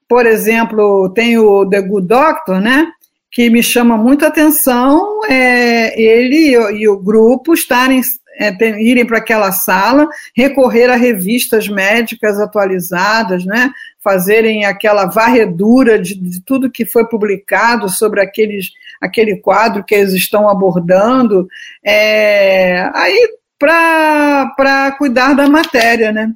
Por 0.09 0.27
exemplo, 0.27 1.09
tem 1.11 1.39
o 1.39 1.65
The 1.69 1.81
Good 1.81 2.09
Doctor, 2.09 2.61
né? 2.61 2.89
Que 3.31 3.49
me 3.49 3.63
chama 3.63 3.97
muito 3.97 4.27
atenção, 4.27 5.21
é, 5.29 6.01
ele 6.01 6.57
e 6.77 6.89
o 6.89 6.99
grupo 6.99 7.55
estarem 7.55 8.03
é, 8.41 8.81
irem 8.81 9.05
para 9.05 9.19
aquela 9.19 9.53
sala, 9.53 10.09
recorrer 10.35 10.89
a 10.89 10.97
revistas 10.97 11.69
médicas 11.69 12.41
atualizadas, 12.41 13.45
né, 13.45 13.71
fazerem 14.03 14.65
aquela 14.65 15.07
varredura 15.07 15.99
de, 15.99 16.15
de 16.15 16.43
tudo 16.43 16.71
que 16.71 16.87
foi 16.87 17.07
publicado 17.07 17.89
sobre 17.89 18.21
aqueles, 18.21 18.71
aquele 19.01 19.37
quadro 19.37 19.85
que 19.85 19.95
eles 19.95 20.13
estão 20.15 20.49
abordando, 20.49 21.47
é, 21.85 22.91
aí 22.95 23.39
para 23.59 24.93
cuidar 24.97 25.35
da 25.35 25.49
matéria, 25.49 26.11
né? 26.13 26.33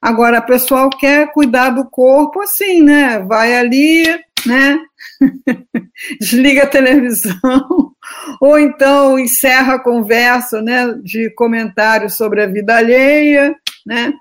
Agora, 0.00 0.38
o 0.38 0.46
pessoal 0.46 0.88
quer 0.88 1.32
cuidar 1.32 1.70
do 1.70 1.84
corpo 1.90 2.40
assim, 2.40 2.82
né? 2.82 3.18
Vai 3.18 3.54
ali, 3.54 4.04
né? 4.46 4.78
Desliga 6.20 6.62
a 6.62 6.68
televisão, 6.68 7.92
ou 8.40 8.58
então 8.58 9.18
encerra 9.18 9.74
a 9.74 9.82
conversa, 9.82 10.62
né? 10.62 10.94
De 11.02 11.30
comentários 11.34 12.14
sobre 12.14 12.42
a 12.42 12.46
vida 12.46 12.76
alheia, 12.76 13.54
né? 13.84 14.12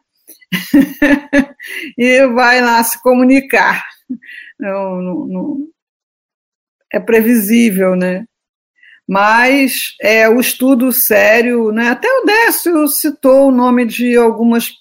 e 1.98 2.26
vai 2.28 2.62
lá 2.62 2.84
se 2.84 3.02
comunicar. 3.02 3.84
Não, 4.60 5.02
não, 5.02 5.28
não, 5.28 5.68
é 6.91 7.00
previsível, 7.00 7.96
né? 7.96 8.26
Mas 9.08 9.96
é 10.02 10.28
o 10.28 10.39
estudo 10.39 10.91
sério, 10.91 11.72
né? 11.72 11.89
Até 11.89 12.08
o 12.08 12.26
Décio 12.26 12.88
citou 12.88 13.50
o 13.50 13.52
nome 13.52 13.86
de 13.86 14.15
algumas 14.15 14.72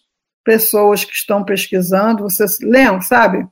pessoas 0.45 1.05
que 1.05 1.13
estão 1.13 1.45
pesquisando. 1.45 2.23
Vocês 2.23 2.59
lembram, 2.61 3.03
sabe? 3.03 3.47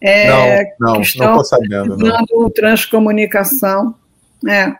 É, 0.00 0.74
não, 0.78 0.86
não, 0.86 0.94
não 0.94 1.02
estou 1.02 1.44
sabendo. 1.44 1.96
Não. 1.96 2.50
transcomunicação, 2.50 3.94
é, 4.48 4.74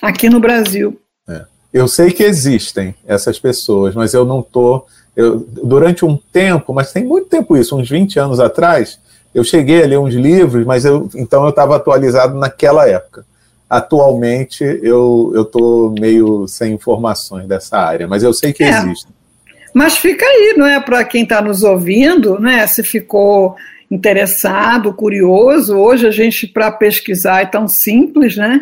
aqui 0.00 0.28
no 0.28 0.40
Brasil. 0.40 1.01
Eu 1.72 1.88
sei 1.88 2.10
que 2.10 2.22
existem 2.22 2.94
essas 3.06 3.38
pessoas, 3.38 3.94
mas 3.94 4.12
eu 4.12 4.24
não 4.24 4.40
estou. 4.40 4.86
durante 5.62 6.04
um 6.04 6.16
tempo, 6.16 6.72
mas 6.74 6.92
tem 6.92 7.04
muito 7.04 7.28
tempo 7.28 7.56
isso, 7.56 7.76
uns 7.76 7.88
20 7.88 8.18
anos 8.18 8.40
atrás, 8.40 8.98
eu 9.34 9.42
cheguei 9.42 9.82
a 9.82 9.86
ler 9.86 9.98
uns 9.98 10.14
livros, 10.14 10.66
mas 10.66 10.84
eu, 10.84 11.08
então 11.14 11.44
eu 11.44 11.50
estava 11.50 11.76
atualizado 11.76 12.38
naquela 12.38 12.86
época. 12.86 13.24
Atualmente 13.68 14.62
eu 14.82 15.32
estou 15.34 15.90
meio 15.98 16.46
sem 16.46 16.74
informações 16.74 17.46
dessa 17.46 17.78
área, 17.78 18.06
mas 18.06 18.22
eu 18.22 18.34
sei 18.34 18.52
que 18.52 18.62
é. 18.62 18.68
existem. 18.68 19.10
Mas 19.72 19.96
fica 19.96 20.26
aí, 20.26 20.54
não 20.58 20.66
é? 20.66 20.78
Para 20.78 21.02
quem 21.04 21.22
está 21.22 21.40
nos 21.40 21.62
ouvindo, 21.62 22.38
né? 22.38 22.66
Se 22.66 22.82
ficou 22.82 23.56
interessado, 23.90 24.92
curioso, 24.92 25.76
hoje 25.76 26.06
a 26.06 26.10
gente, 26.10 26.46
para 26.46 26.70
pesquisar, 26.70 27.40
é 27.40 27.46
tão 27.46 27.66
simples, 27.66 28.36
né? 28.36 28.60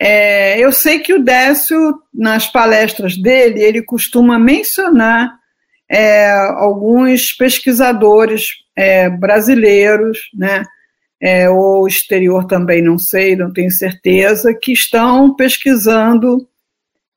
É, 0.00 0.58
eu 0.60 0.70
sei 0.70 1.00
que 1.00 1.12
o 1.12 1.22
Décio, 1.22 2.00
nas 2.14 2.46
palestras 2.46 3.16
dele, 3.16 3.60
ele 3.60 3.82
costuma 3.82 4.38
mencionar 4.38 5.36
é, 5.90 6.30
alguns 6.30 7.32
pesquisadores 7.32 8.48
é, 8.76 9.08
brasileiros, 9.10 10.18
né, 10.34 10.64
é, 11.20 11.50
ou 11.50 11.88
exterior 11.88 12.46
também, 12.46 12.80
não 12.80 12.96
sei, 12.96 13.34
não 13.34 13.52
tenho 13.52 13.72
certeza, 13.72 14.54
que 14.54 14.72
estão 14.72 15.34
pesquisando, 15.34 16.46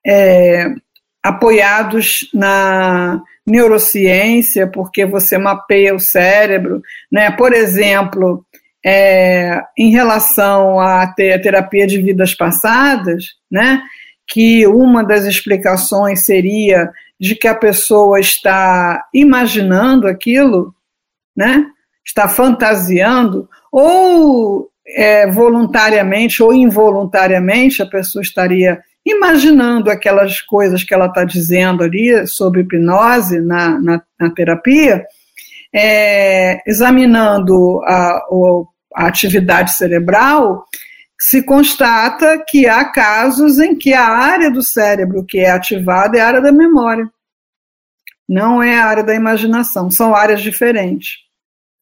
é, 0.06 0.74
apoiados 1.22 2.30
na 2.34 3.22
neurociência, 3.46 4.66
porque 4.66 5.06
você 5.06 5.38
mapeia 5.38 5.94
o 5.94 6.00
cérebro, 6.00 6.82
né? 7.12 7.32
Por 7.32 7.54
exemplo, 7.54 8.46
é, 8.86 9.62
em 9.78 9.92
relação 9.92 10.80
à 10.80 11.06
terapia 11.08 11.86
de 11.86 12.02
vidas 12.02 12.34
passadas, 12.34 13.26
né? 13.50 13.82
Que 14.28 14.66
uma 14.68 15.04
das 15.04 15.26
explicações 15.26 16.26
seria 16.26 16.90
de 17.20 17.36
que 17.36 17.48
a 17.48 17.56
pessoa 17.56 18.20
está 18.20 19.06
imaginando 19.14 20.08
aquilo, 20.08 20.74
né? 21.36 21.66
Está 22.04 22.28
fantasiando, 22.28 23.48
ou 23.72 24.70
é, 24.88 25.28
voluntariamente 25.30 26.42
ou 26.42 26.54
involuntariamente 26.54 27.82
a 27.82 27.86
pessoa 27.86 28.22
estaria 28.22 28.82
imaginando 29.06 29.90
aquelas 29.90 30.42
coisas 30.42 30.84
que 30.84 30.94
ela 30.94 31.08
está 31.08 31.24
dizendo 31.24 31.84
ali 31.84 32.28
sobre 32.28 32.62
hipnose 32.62 33.40
na, 33.42 33.80
na, 33.80 34.02
na 34.20 34.30
terapia, 34.30 35.06
é, 35.74 36.62
examinando 36.70 37.82
a, 37.84 38.22
a 38.96 39.08
atividade 39.08 39.76
cerebral, 39.76 40.66
se 41.20 41.44
constata 41.44 42.44
que 42.48 42.68
há 42.68 42.86
casos 42.86 43.60
em 43.60 43.76
que 43.76 43.94
a 43.94 44.08
área 44.08 44.50
do 44.50 44.64
cérebro 44.64 45.26
que 45.26 45.40
é 45.40 45.52
ativada 45.52 46.18
é 46.18 46.22
a 46.22 46.28
área 46.28 46.42
da 46.42 46.52
memória, 46.52 47.08
não 48.28 48.62
é 48.62 48.80
a 48.80 48.86
área 48.86 49.04
da 49.04 49.14
imaginação, 49.14 49.92
são 49.92 50.16
áreas 50.16 50.42
diferentes. 50.42 51.18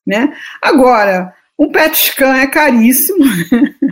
Né? 0.05 0.33
Agora, 0.61 1.33
um 1.57 1.71
PET 1.71 1.95
scan 1.95 2.37
é 2.37 2.47
caríssimo. 2.47 3.23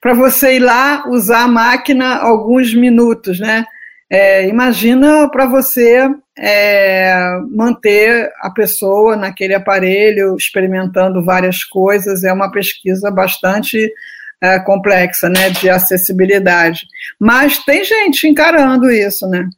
para 0.00 0.14
você 0.14 0.56
ir 0.56 0.60
lá 0.60 1.08
usar 1.08 1.44
a 1.44 1.48
máquina 1.48 2.16
alguns 2.16 2.74
minutos, 2.74 3.40
né? 3.40 3.64
É, 4.10 4.46
imagina 4.48 5.28
para 5.30 5.46
você 5.46 6.08
é, 6.38 7.38
manter 7.50 8.32
a 8.40 8.50
pessoa 8.50 9.16
naquele 9.16 9.54
aparelho 9.54 10.36
experimentando 10.36 11.24
várias 11.24 11.62
coisas, 11.64 12.24
é 12.24 12.32
uma 12.32 12.50
pesquisa 12.50 13.10
bastante 13.10 13.92
é, 14.40 14.58
complexa, 14.58 15.28
né, 15.28 15.50
de 15.50 15.70
acessibilidade. 15.70 16.86
Mas 17.18 17.58
tem 17.64 17.84
gente 17.84 18.26
encarando 18.26 18.90
isso, 18.90 19.26
né? 19.28 19.48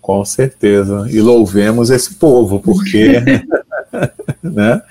Com 0.00 0.24
certeza. 0.24 1.06
E 1.10 1.20
louvemos 1.20 1.90
esse 1.90 2.14
povo, 2.14 2.60
porque 2.60 3.20
né, 4.42 4.82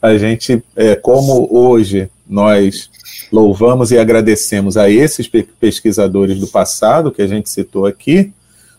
a 0.00 0.16
gente, 0.16 0.62
é, 0.76 0.94
como 0.94 1.48
hoje 1.50 2.10
nós 2.26 2.90
louvamos 3.30 3.90
e 3.90 3.98
agradecemos 3.98 4.76
a 4.76 4.88
esses 4.88 5.28
pesquisadores 5.60 6.38
do 6.38 6.46
passado 6.46 7.12
que 7.12 7.20
a 7.20 7.26
gente 7.26 7.50
citou 7.50 7.86
aqui, 7.86 8.32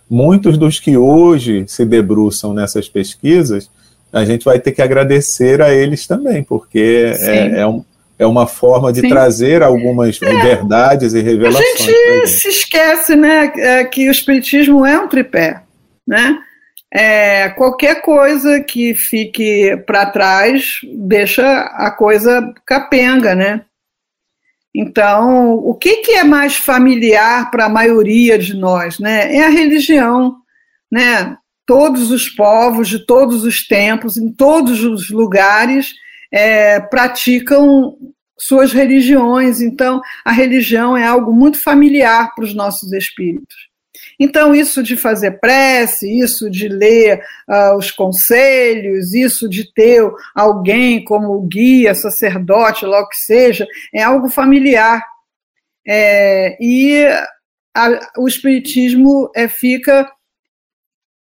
muitos 0.10 0.58
dos 0.58 0.80
que 0.80 0.98
hoje 0.98 1.65
se 1.68 1.86
debruçam 1.86 2.54
nessas 2.54 2.88
pesquisas, 2.88 3.70
a 4.12 4.24
gente 4.24 4.46
vai 4.46 4.60
ter 4.60 4.72
que 4.72 4.82
agradecer 4.82 5.62
a 5.62 5.74
eles 5.74 6.08
também, 6.08 6.44
porque 6.44 7.13
é, 7.20 7.60
é, 7.60 7.68
um, 7.68 7.84
é 8.18 8.26
uma 8.26 8.48
forma 8.48 8.94
de 8.94 9.02
Sim. 9.02 9.10
trazer 9.10 9.62
algumas 9.62 10.22
é. 10.22 10.41
verdades 10.41 11.13
e 11.13 11.22
revelações. 11.22 11.82
A 11.82 11.84
gente, 11.84 12.28
se 12.28 12.48
esquece 12.48 13.15
né, 13.15 13.52
é, 13.58 13.84
que 13.84 14.08
o 14.08 14.12
Espiritismo 14.12 14.86
é 14.86 14.98
um 15.00 15.08
tripé 15.08 15.65
né? 16.08 16.38
É, 16.94 17.50
qualquer 17.50 18.02
coisa 18.02 18.62
que 18.62 18.94
fique 18.94 19.76
para 19.86 20.06
trás 20.06 20.80
deixa 20.94 21.44
a 21.44 21.91
coisa 21.91 22.54
capenga, 22.65 23.36
né? 23.36 23.62
Então, 24.78 25.54
o 25.54 25.74
que, 25.74 25.98
que 25.98 26.12
é 26.12 26.24
mais 26.26 26.58
familiar 26.58 27.50
para 27.50 27.66
a 27.66 27.70
maioria 27.70 28.38
de 28.38 28.54
nós, 28.54 29.00
né? 29.00 29.34
É 29.34 29.46
a 29.46 29.50
religião, 29.50 30.36
né? 30.92 31.38
Todos 31.66 32.12
os 32.12 32.28
povos 32.28 32.90
de 32.90 33.06
todos 33.06 33.46
os 33.46 33.66
tempos, 33.66 34.18
em 34.18 34.30
todos 34.34 34.84
os 34.84 35.10
lugares, 35.10 35.94
é, 36.30 36.82
praticam 36.82 37.96
suas 38.38 38.74
religiões. 38.74 39.62
Então, 39.62 40.02
a 40.26 40.32
religião 40.34 40.98
é 40.98 41.08
algo 41.08 41.32
muito 41.32 41.58
familiar 41.58 42.36
para 42.36 42.44
os 42.44 42.54
nossos 42.54 42.92
espíritos. 42.92 43.56
Então, 44.19 44.56
isso 44.56 44.82
de 44.82 44.95
fazer 44.95 45.39
prece, 45.39 46.19
isso 46.19 46.49
de 46.49 46.67
ler 46.67 47.21
uh, 47.49 47.78
os 47.78 47.91
conselhos, 47.91 49.13
isso 49.13 49.49
de 49.49 49.71
ter 49.73 50.01
alguém 50.34 51.04
como 51.04 51.41
guia, 51.41 51.93
sacerdote, 51.93 52.86
logo 52.86 53.10
que 53.10 53.17
seja, 53.17 53.67
é 53.93 54.01
algo 54.01 54.30
familiar. 54.30 55.04
É, 55.88 56.58
e 56.60 57.06
a, 57.75 58.12
o 58.17 58.28
Espiritismo 58.28 59.30
é, 59.36 59.47
fica 59.47 60.10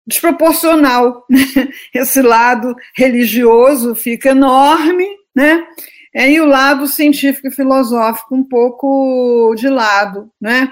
desproporcional. 0.06 1.24
Né? 1.30 1.40
Esse 1.94 2.20
lado 2.20 2.74
religioso 2.94 3.94
fica 3.94 4.30
enorme, 4.30 5.06
né? 5.34 5.64
É, 6.12 6.28
e 6.28 6.40
o 6.40 6.44
lado 6.44 6.88
científico 6.88 7.46
e 7.46 7.52
filosófico 7.52 8.34
um 8.34 8.42
pouco 8.42 9.54
de 9.56 9.68
lado, 9.68 10.28
né? 10.40 10.68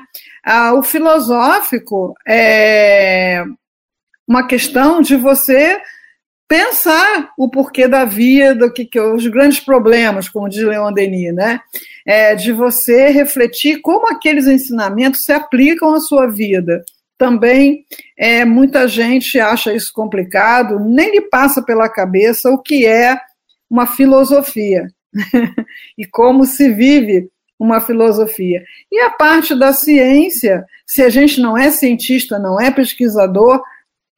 Ah, 0.51 0.73
o 0.73 0.83
filosófico 0.83 2.15
é 2.27 3.45
uma 4.27 4.47
questão 4.47 5.03
de 5.03 5.15
você 5.15 5.79
pensar 6.49 7.35
o 7.37 7.51
porquê 7.51 7.87
da 7.87 8.07
vida, 8.07 8.65
o 8.65 8.73
que, 8.73 8.87
que 8.87 8.99
os 8.99 9.27
grandes 9.27 9.61
problemas, 9.61 10.27
como 10.27 10.49
diz 10.49 10.63
Leon 10.63 10.91
Denis, 10.91 11.35
né? 11.35 11.61
É, 12.07 12.35
de 12.35 12.51
você 12.51 13.11
refletir 13.11 13.83
como 13.83 14.09
aqueles 14.09 14.47
ensinamentos 14.47 15.23
se 15.23 15.33
aplicam 15.33 15.93
à 15.93 16.01
sua 16.01 16.27
vida. 16.27 16.83
Também 17.19 17.85
é, 18.17 18.47
muita 18.47 18.89
gente 18.89 19.39
acha 19.39 19.75
isso 19.75 19.93
complicado, 19.93 20.81
nem 20.81 21.11
lhe 21.11 21.29
passa 21.29 21.61
pela 21.61 21.91
cabeça 21.91 22.49
o 22.49 22.63
que 22.63 22.87
é 22.87 23.21
uma 23.69 23.87
filosofia 23.87 24.87
e 25.99 26.07
como 26.07 26.47
se 26.47 26.73
vive 26.73 27.29
uma 27.59 27.81
filosofia. 27.81 28.63
E 28.91 29.01
a 29.01 29.11
parte 29.11 29.55
da 29.55 29.73
ciência, 29.73 30.65
se 30.87 31.03
a 31.03 31.09
gente 31.09 31.41
não 31.41 31.59
é 31.59 31.71
cientista, 31.71 32.39
não 32.39 32.61
é 32.61 32.71
pesquisador, 32.71 33.61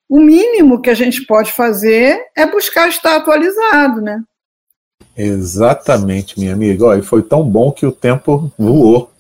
o 0.09 0.21
mínimo 0.21 0.83
que 0.83 0.91
a 0.91 0.95
gente 0.95 1.25
pode 1.25 1.53
fazer 1.53 2.21
é 2.37 2.45
buscar 2.45 2.89
estar 2.89 3.17
atualizado, 3.17 4.01
né? 4.01 4.23
Exatamente, 5.17 6.39
minha 6.39 6.53
amiga. 6.53 6.87
Olha, 6.87 7.03
foi 7.03 7.23
tão 7.23 7.49
bom 7.49 7.73
que 7.73 7.87
o 7.87 7.93
tempo 7.93 8.53
voou. 8.59 9.11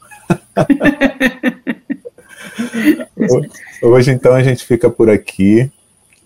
Hoje, 3.83 4.11
então, 4.11 4.35
a 4.35 4.43
gente 4.43 4.65
fica 4.65 4.91
por 4.91 5.09
aqui. 5.09 5.71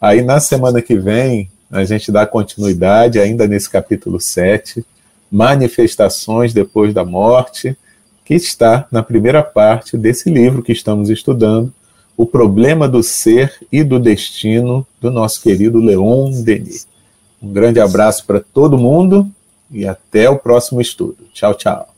Aí, 0.00 0.22
na 0.22 0.40
semana 0.40 0.82
que 0.82 0.96
vem, 0.96 1.50
a 1.70 1.84
gente 1.84 2.10
dá 2.10 2.26
continuidade, 2.26 3.20
ainda 3.20 3.46
nesse 3.46 3.68
capítulo 3.68 4.20
7, 4.20 4.84
manifestações 5.30 6.52
depois 6.52 6.94
da 6.94 7.04
morte 7.04 7.76
que 8.24 8.34
está 8.34 8.86
na 8.90 9.02
primeira 9.02 9.42
parte 9.42 9.96
desse 9.96 10.30
livro 10.30 10.62
que 10.62 10.72
estamos 10.72 11.10
estudando, 11.10 11.72
O 12.16 12.24
Problema 12.24 12.88
do 12.88 13.02
Ser 13.02 13.52
e 13.70 13.82
do 13.82 13.98
Destino, 13.98 14.86
do 15.00 15.10
nosso 15.10 15.42
querido 15.42 15.78
Leon 15.78 16.30
Denis. 16.42 16.86
Um 17.42 17.52
grande 17.52 17.80
abraço 17.80 18.24
para 18.24 18.40
todo 18.40 18.78
mundo 18.78 19.28
e 19.70 19.86
até 19.86 20.30
o 20.30 20.38
próximo 20.38 20.80
estudo. 20.80 21.18
Tchau, 21.32 21.54
tchau. 21.54 21.93